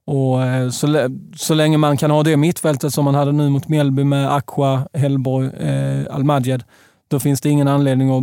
[0.06, 0.38] Och
[0.74, 4.34] så, så länge man kan ha det mittfältet som man hade nu mot Mjällby med
[4.34, 6.64] Aqua, Hellborg, eh, Almadjed,
[7.08, 8.22] då finns det ingen anledning att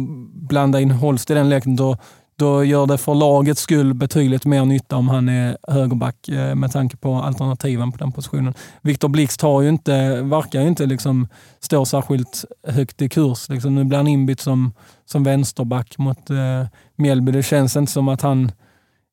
[0.49, 1.76] blanda in Holst i den leken.
[1.76, 1.97] Då,
[2.36, 6.71] då gör det för lagets skull betydligt mer nytta om han är högerback eh, med
[6.71, 8.53] tanke på alternativen på den positionen.
[8.81, 11.27] Viktor Blixt har ju inte, verkar ju inte liksom
[11.59, 13.49] stå särskilt högt i kurs.
[13.49, 14.73] Liksom, nu blir han inbytt som,
[15.05, 16.65] som vänsterback mot eh,
[16.95, 17.31] Mjällby.
[17.31, 18.51] Det känns inte som att han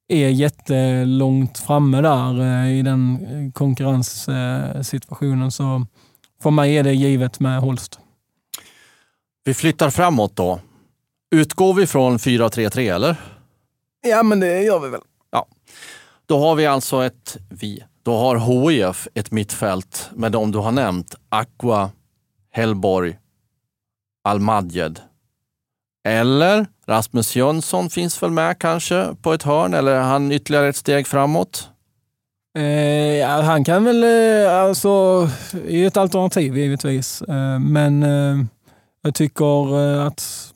[0.09, 5.51] är jättelångt framme där eh, i den eh, konkurrenssituationen.
[5.51, 5.87] Så
[6.43, 7.99] för mig är det givet med Holst.
[9.45, 10.61] Vi flyttar framåt då.
[11.31, 13.17] Utgår vi från 4-3-3 eller?
[14.03, 15.01] Ja, men det gör vi väl.
[15.31, 15.47] Ja.
[16.27, 17.85] Då har vi alltså ett vi.
[18.03, 18.37] Då har
[18.71, 21.15] HIF ett mittfält med de du har nämnt.
[21.29, 21.91] Aqua,
[22.53, 23.19] Hellborg,
[24.25, 25.01] Almadjed.
[26.09, 30.77] Eller Rasmus Jönsson finns väl med kanske på ett hörn eller är han ytterligare ett
[30.77, 31.69] steg framåt?
[32.59, 34.89] Eh, ja, han kan väl, eh, alltså,
[35.69, 37.23] är ett alternativ givetvis.
[37.23, 38.45] Eh, men eh,
[39.03, 40.53] jag tycker eh, att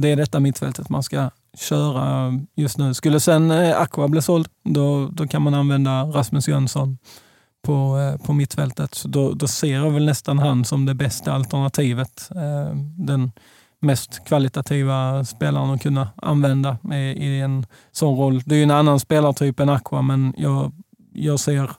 [0.00, 2.94] det är detta mittfältet man ska köra just nu.
[2.94, 6.98] Skulle sen eh, Aqua bli såld, då, då kan man använda Rasmus Jönsson
[7.62, 8.94] på, eh, på mittfältet.
[8.94, 12.30] Så då, då ser jag väl nästan han som det bästa alternativet.
[12.30, 13.32] Eh, den
[13.80, 16.76] mest kvalitativa spelaren att kunna använda
[17.16, 18.42] i en sån roll.
[18.46, 20.72] Det är ju en annan spelartyp än Aqua, men jag,
[21.12, 21.70] jag ser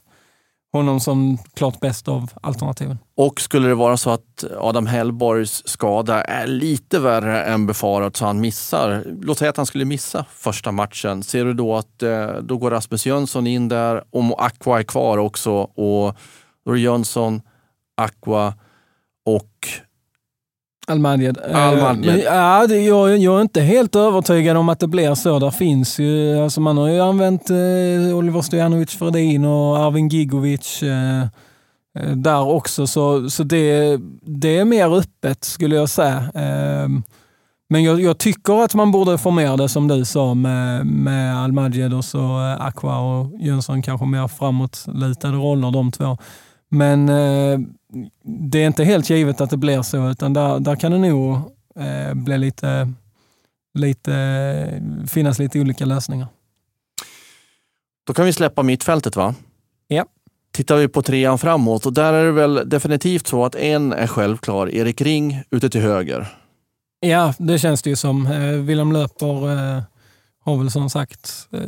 [0.72, 2.98] honom som klart bäst av alternativen.
[3.16, 8.26] Och skulle det vara så att Adam Hellborgs skada är lite värre än befarat så
[8.26, 11.24] han missar, låt säga att han skulle missa första matchen.
[11.24, 15.18] Ser du då att eh, då går Rasmus Jönsson in där, och Aqua är kvar
[15.18, 16.16] också och
[16.66, 17.42] då är det Jönsson,
[17.98, 18.54] Aqua
[19.26, 19.68] och
[20.90, 21.38] Almadjed.
[21.50, 22.20] Eh, Almadjed.
[22.26, 25.40] Ja, det, jag, jag, är inte helt övertygad om att det blir så.
[25.40, 30.84] Där finns ju, alltså man har ju använt eh, Oliver Stojanovic Fredin och Arvin Gigovic
[30.84, 31.22] eh,
[32.00, 32.88] eh, där också.
[32.88, 36.18] Så, så det, det är mer öppet skulle jag säga.
[36.36, 36.90] Eh,
[37.72, 41.38] men jag, jag, tycker att man borde få mer det som du sa med, med
[41.38, 46.18] Almadjed och så eh, Aqua och Jönsson kanske mer framåtlutade roller de två.
[46.72, 47.10] Men
[48.24, 51.36] det är inte helt givet att det blir så, utan där, där kan det nog
[51.76, 52.94] eh, bli lite,
[53.74, 56.28] lite, finnas lite olika lösningar.
[58.08, 59.36] Då kan vi släppa mittfältet va?
[59.88, 60.06] Ja.
[60.52, 64.08] Tittar vi på trean framåt och där är det väl definitivt så att en är
[64.08, 64.70] självklar.
[64.70, 66.28] Erik Ring ute till höger.
[67.00, 68.28] Ja, det känns det ju som.
[68.28, 69.84] Eh, Willem Löper eh,
[70.40, 71.60] har väl som sagt eh,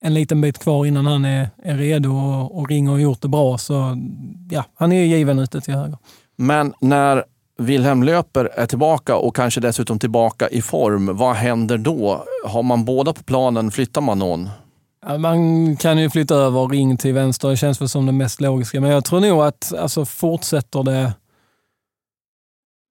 [0.00, 3.28] en liten bit kvar innan han är, är redo och, och Ring har gjort det
[3.28, 3.58] bra.
[3.58, 3.96] Så
[4.50, 5.98] ja, han är given ute till höger.
[6.36, 7.24] Men när
[7.58, 12.24] Wilhelm Löper är tillbaka och kanske dessutom tillbaka i form, vad händer då?
[12.46, 14.48] Har man båda på planen, flyttar man någon?
[15.06, 18.40] Ja, man kan ju flytta över Ring till vänster, det känns väl som det mest
[18.40, 18.80] logiska.
[18.80, 21.12] Men jag tror nog att alltså, fortsätter det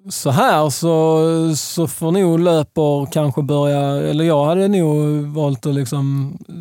[0.08, 5.76] så här så, så får nog Löper kanske börja, eller jag hade nog valt att
[5.76, 6.56] liksom eh,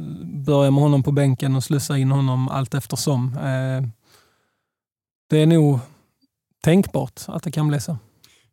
[0.45, 3.37] börja med honom på bänken och slussa in honom allt eftersom.
[3.37, 3.89] Eh,
[5.31, 5.79] det är nog
[6.65, 7.97] tänkbart att det kan bli så.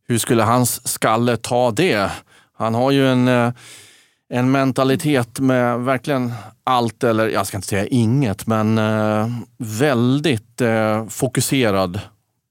[0.08, 2.12] Hur skulle hans skalle ta det?
[2.54, 3.54] Han har ju en, eh,
[4.30, 6.34] en mentalitet med verkligen
[6.64, 9.28] allt, eller jag ska inte säga inget, men eh,
[9.58, 10.62] väldigt
[11.10, 12.00] fokuserad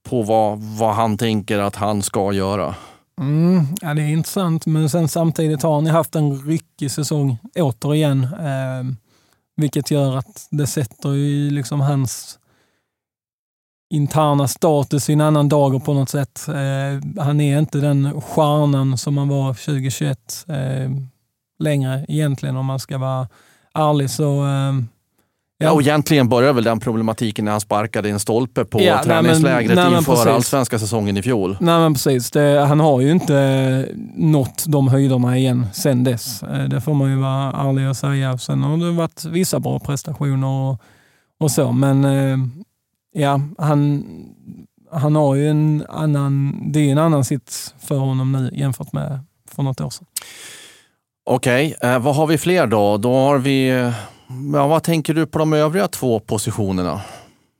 [0.08, 2.74] på vad, vad han tänker att han ska göra.
[3.20, 8.24] Mm, ja, det är intressant, men sen samtidigt har han haft en ryckig säsong återigen.
[8.24, 8.94] Eh,
[9.56, 12.38] vilket gör att det sätter ju liksom hans
[13.90, 16.48] interna status i en annan dager på något sätt.
[16.48, 20.90] Eh, han är inte den stjärnan som han var 2021 eh,
[21.58, 23.28] längre egentligen om man ska vara
[23.74, 24.10] ärlig.
[24.10, 24.72] Så eh,
[25.64, 25.72] Ja.
[25.72, 29.84] och egentligen började väl den problematiken när han sparkade en stolpe på Ja, träningslägret nej,
[29.84, 30.26] men inför precis.
[30.26, 31.56] allsvenska säsongen i fjol.
[31.60, 36.42] Nej men precis, det, han har ju inte nått de höjderna igen sen dess.
[36.42, 38.38] Eh, Det får man ju vara ärlig och säga.
[38.38, 40.80] Sen har det varit vissa bra prestationer och,
[41.40, 42.36] och så, men eh,
[43.22, 44.04] ja, han,
[44.92, 49.20] han har ju en annan, det är en annan sits för honom nu jämfört med
[49.50, 50.06] för något år sedan.
[51.26, 52.96] Okej, eh, vad har vi fler då?
[52.96, 53.90] Då har vi...
[54.52, 57.00] Ja, vad tänker du på de övriga två positionerna?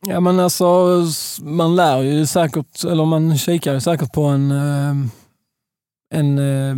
[0.07, 0.89] Ja men alltså,
[1.43, 4.95] man lär ju säkert, eller man kikar ju säkert på en, eh,
[6.15, 6.77] en eh,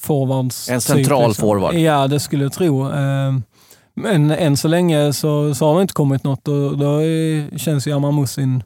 [0.00, 0.68] forwards.
[0.70, 1.74] En central typ, forward.
[1.74, 2.92] Ja, det skulle jag tro.
[2.92, 3.34] Eh,
[3.94, 7.86] Men än så länge så, så har det inte kommit något och då är, känns
[7.86, 8.62] ju Amar Musin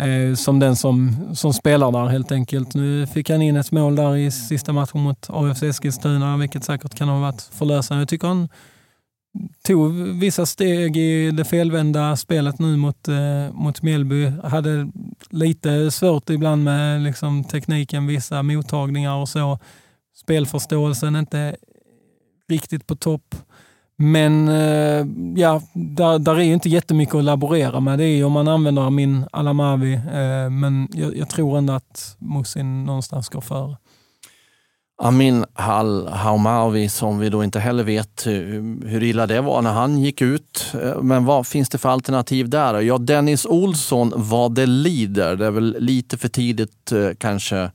[0.00, 2.74] eh, som den som, som spelar där helt enkelt.
[2.74, 6.94] Nu fick han in ett mål där i sista matchen mot AFC Eskilstuna, vilket säkert
[6.94, 8.00] kan ha varit förlösande.
[8.00, 8.48] Jag tycker han
[9.62, 14.32] tog vissa steg i det felvända spelet nu mot, eh, mot Mjällby.
[14.44, 14.90] Hade
[15.30, 19.58] lite svårt ibland med liksom, tekniken, vissa mottagningar och så.
[20.16, 21.56] Spelförståelsen inte
[22.48, 23.34] riktigt på topp.
[23.96, 27.98] Men eh, ja, där, där är ju inte jättemycket att laborera med.
[27.98, 29.94] Det är ju om man använder min Alamavi.
[29.94, 33.76] Eh, men jag, jag tror ändå att Musin någonstans går före.
[35.02, 39.72] Amin Hal Haumavi som vi då inte heller vet hur, hur illa det var när
[39.72, 40.74] han gick ut.
[40.82, 42.80] Eh, men vad finns det för alternativ där?
[42.80, 45.36] Ja, Dennis Olsson vad det lider.
[45.36, 47.70] Det är väl lite för tidigt eh, kanske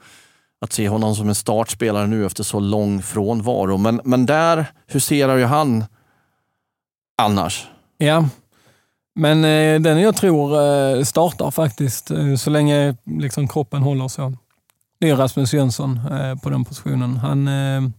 [0.61, 3.77] att se honom som en startspelare nu efter så lång frånvaro.
[3.77, 5.85] Men, men där huserar ju han
[7.21, 7.67] annars.
[7.97, 8.25] Ja,
[9.15, 14.33] men eh, den jag tror startar faktiskt så länge liksom, kroppen håller så.
[15.03, 17.17] Det är Rasmus Jönsson eh, på den positionen.
[17.17, 17.89] Han eh,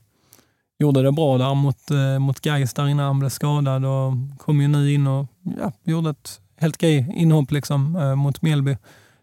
[0.79, 4.61] gjorde det bra där mot, eh, mot Gais där innan han blev skadad och kom
[4.61, 5.27] ju nu in och
[5.59, 8.77] ja, gjorde ett helt okej inhopp liksom, eh, mot Mjällby.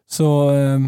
[0.09, 0.79] Så eh,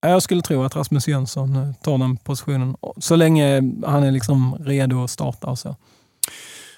[0.00, 4.56] jag skulle tro att Rasmus Jönsson eh, tar den positionen så länge han är liksom
[4.60, 5.76] redo att starta och så.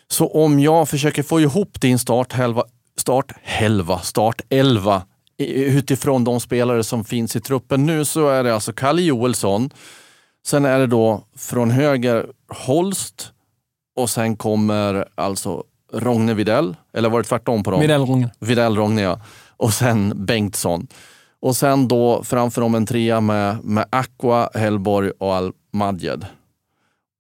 [0.09, 2.63] Så om jag försöker få ihop din starthelva,
[2.97, 5.03] starthelva, startelva
[5.39, 9.71] utifrån de spelare som finns i truppen nu så är det alltså Kalle Joelsson.
[10.47, 13.33] Sen är det då från höger Holst
[13.97, 16.77] och sen kommer alltså Rogne Videll.
[16.93, 17.81] Eller var det tvärtom på dem?
[17.81, 18.31] Widell Rungen.
[18.39, 19.21] Videll Rogne ja.
[19.57, 20.87] Och sen Bengtsson.
[21.41, 26.27] Och sen då framför dem en trea med, med Aqua, Hellborg och Al-Madjed.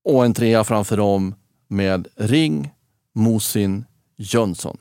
[0.05, 1.35] Och en trea framför dem
[1.69, 2.71] med Ring,
[3.15, 3.85] Mosin,
[4.17, 4.77] Jönsson.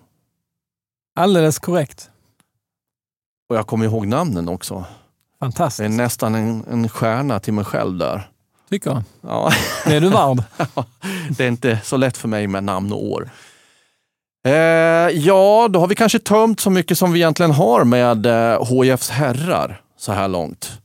[1.15, 2.09] Alldeles korrekt.
[3.49, 4.75] Och jag kommer ihåg namnen också.
[4.75, 8.29] Det är Fantastiskt, nästan en, en stjärna till mig själv där.
[8.69, 9.03] tycker jag.
[9.21, 9.51] Ja,
[9.85, 10.43] Det är du värd.
[11.37, 13.29] det är inte så lätt för mig med namn och år.
[14.45, 14.51] Eh,
[15.13, 19.09] ja, då har vi kanske tömt så mycket som vi egentligen har med eh, HIFs
[19.09, 20.81] herrar så här långt.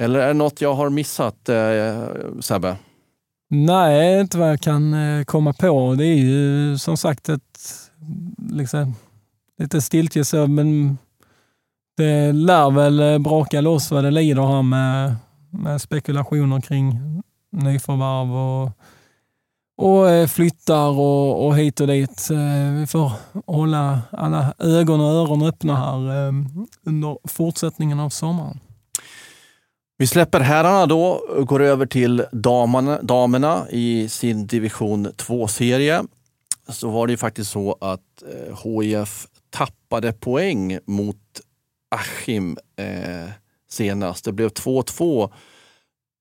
[0.00, 2.04] Eller är det något jag har missat, eh,
[2.40, 2.76] Sebbe?
[3.50, 5.94] Nej, inte vad jag kan eh, komma på.
[5.98, 7.42] Det är ju som sagt ett
[8.52, 8.94] liksom,
[9.58, 10.98] lite stiltje så, men
[12.00, 15.16] det lär väl eh, braka loss vad det lider här med,
[15.50, 17.00] med spekulationer kring
[17.52, 18.70] nyförvärv och,
[19.76, 22.28] och eh, flyttar och, och hit och dit.
[22.30, 23.12] Eh, vi får
[23.46, 26.34] hålla alla ögon och öron öppna här
[26.86, 28.60] under fortsättningen av sommaren.
[29.98, 31.04] Vi släpper herrarna då
[31.36, 36.02] och går över till damerna, damerna i sin division 2-serie.
[36.68, 38.22] Så var det ju faktiskt så att
[38.64, 41.16] HIF tappade poäng mot
[41.90, 43.30] Achim eh,
[43.70, 44.24] senast.
[44.24, 45.32] Det blev 2-2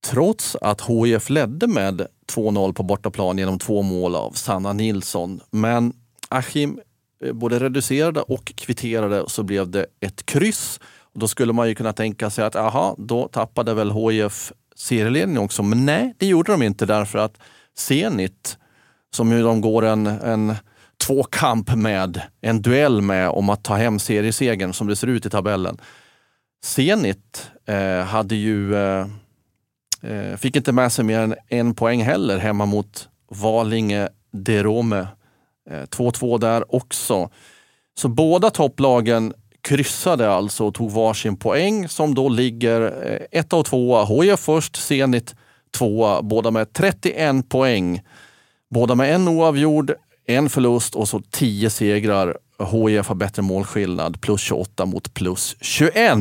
[0.08, 5.42] trots att HIF ledde med 2-0 på bortaplan genom två mål av Sanna Nilsson.
[5.52, 5.94] Men
[6.30, 6.80] Achim
[7.24, 10.80] eh, både reducerade och kvitterade och så blev det ett kryss.
[11.14, 15.44] Och då skulle man ju kunna tänka sig att aha, då tappade väl HIF serieledningen
[15.44, 15.64] också.
[15.64, 17.38] Men nej, det gjorde de inte därför att
[17.78, 18.58] Zenit,
[19.12, 20.56] som ju de går en, en
[21.06, 25.30] tvåkamp med, en duell med om att ta hem seriesegern som det ser ut i
[25.30, 25.78] tabellen.
[26.64, 29.08] Zenit eh, hade ju, eh,
[30.02, 35.08] eh fick inte med sig mer än en poäng heller hemma mot Valinge-Derome.
[35.70, 37.30] 2-2 eh, där också.
[37.98, 43.66] Så båda topplagen kryssade alltså och tog varsin poäng som då ligger eh, ett och
[43.66, 44.06] tvåa.
[44.06, 45.36] HIF först, Zenit
[45.78, 46.22] tvåa.
[46.22, 48.02] Båda med 31 poäng.
[48.70, 49.94] Båda med en oavgjord,
[50.30, 52.38] en förlust och så 10 segrar.
[52.72, 56.18] HIF har bättre målskillnad, plus 28 mot plus 21.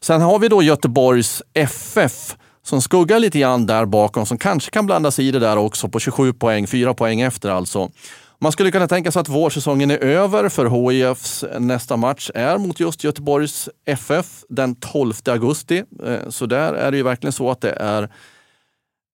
[0.00, 4.86] Sen har vi då Göteborgs FF som skuggar lite grann där bakom, som kanske kan
[4.86, 7.90] blanda sig i det där också på 27 poäng, 4 poäng efter alltså.
[8.38, 12.80] Man skulle kunna tänka sig att vårsäsongen är över för HIFs nästa match är mot
[12.80, 15.82] just Göteborgs FF den 12 augusti.
[16.04, 18.10] Eh, så där är det ju verkligen så att det är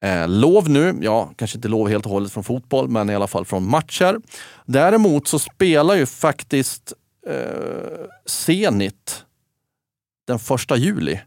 [0.03, 0.99] eh, lov nu.
[1.01, 4.21] Ja, kanske inte lov helt och hållet från fotboll, men i alla fall från matcher.
[4.65, 6.93] Däremot så spelar ju faktiskt
[7.27, 9.25] eh, Zenit
[10.27, 11.21] den första juli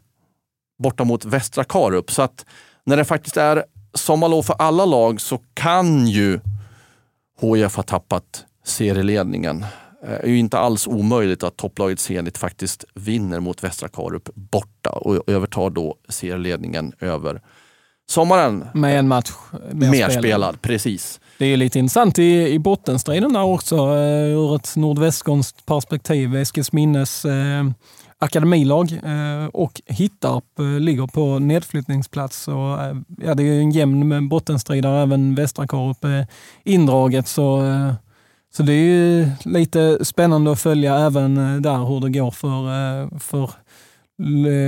[0.78, 2.10] borta mot Västra Karup.
[2.10, 2.46] Så att
[2.84, 3.64] när det faktiskt är
[3.94, 6.40] sommarlov för alla lag så kan ju
[7.40, 9.64] HIF ha tappat serieledningen.
[10.02, 14.90] Det är ju inte alls omöjligt att topplaget Zenit faktiskt vinner mot Västra Karup borta
[14.90, 17.42] och övertar då serieledningen över
[18.08, 18.64] sommaren.
[18.74, 19.30] Med en match
[19.72, 20.22] mer, mer spelad.
[20.22, 20.62] spelad.
[20.62, 21.20] Precis.
[21.38, 26.36] Det är lite intressant i, i bottenstriden där också, eh, ur ett nordvästskånskt perspektiv.
[26.36, 27.64] Eskilsminnes eh,
[28.18, 32.48] akademilag eh, och Hittarp eh, ligger på nedflyttningsplats.
[32.48, 36.26] Och, eh, ja, det är en jämn bottenstrid där även Västra Karup är
[36.64, 37.28] indraget.
[37.28, 37.62] Så,
[38.56, 43.50] så det är ju lite spännande att följa även där hur det går för, för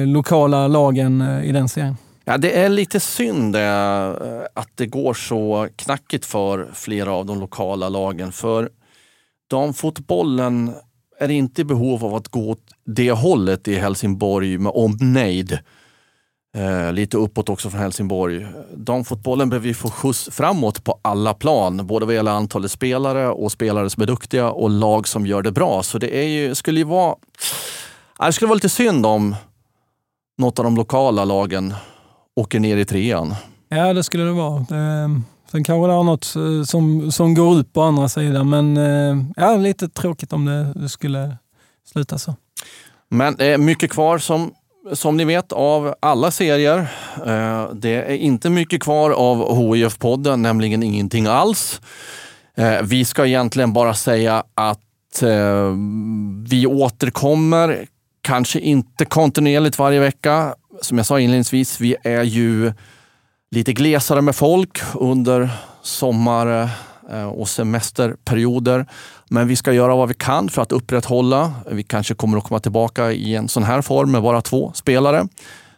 [0.07, 1.97] lokala lagen i den serien.
[2.29, 4.09] Ja, det är lite synd eh,
[4.55, 8.33] att det går så knackigt för flera av de lokala lagen.
[8.33, 8.71] För
[9.51, 10.75] damfotbollen
[11.19, 15.59] är inte i behov av att gå åt det hållet i Helsingborg med omnejd.
[16.57, 18.47] Eh, lite uppåt också från Helsingborg.
[18.75, 21.87] Damfotbollen behöver ju få skjuts framåt på alla plan.
[21.87, 25.53] Både vad gäller antalet spelare och spelare som är duktiga och lag som gör det
[25.53, 25.83] bra.
[25.83, 27.17] Så det är ju, skulle ju vara...
[28.21, 29.37] Det skulle vara lite synd om
[30.39, 31.75] något av de lokala lagen
[32.39, 33.35] åker ner i trean.
[33.69, 34.67] Ja, det skulle det vara.
[35.51, 39.25] Sen kanske det är något eh, som, som går ut på andra sidan, men eh,
[39.37, 41.37] ja, lite tråkigt om det, skulle
[41.93, 42.35] sluta så.
[43.09, 44.53] Men det är mycket kvar som,
[44.93, 46.79] som ni vet av alla serier.
[47.27, 51.81] Eh, det är inte mycket kvar av HIF-podden, nämligen ingenting alls.
[52.83, 55.23] Vi ska egentligen bara säga att
[56.49, 57.87] vi återkommer,
[58.23, 60.55] kanske inte kontinuerligt varje vecka.
[60.83, 62.73] Som jag sa inledningsvis, vi är ju
[63.51, 65.51] lite glesare med folk under
[65.83, 66.71] sommar
[67.11, 68.87] eh, och semesterperioder.
[69.31, 71.53] Men vi ska göra vad vi kan för att upprätthålla.
[71.71, 75.29] Vi kanske kommer att komma tillbaka i en sån här form med bara två spelare.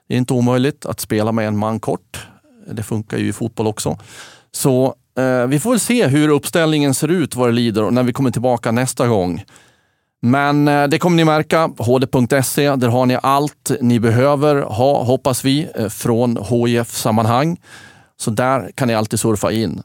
[0.08, 2.26] Det är inte omöjligt att spela med en man kort.
[2.72, 3.98] Det funkar ju i fotboll också.
[4.52, 8.02] Så eh, vi får väl se hur uppställningen ser ut vad det lider och när
[8.02, 9.44] vi kommer tillbaka nästa gång.
[10.22, 15.44] Men eh, det kommer ni märka, hd.se, där har ni allt ni behöver ha, hoppas
[15.44, 17.60] vi, eh, från HIF-sammanhang.
[18.16, 19.82] Så där kan ni alltid surfa in.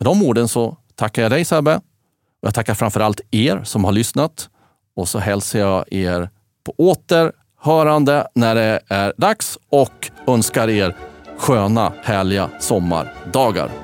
[0.00, 1.74] Med de orden så tackar jag dig Sebbe.
[1.76, 4.48] Och jag tackar framförallt er som har lyssnat.
[4.96, 6.30] Och så hälsar jag er
[6.64, 10.96] på återhörande när det är dags och önskar er
[11.38, 13.83] sköna, härliga sommardagar.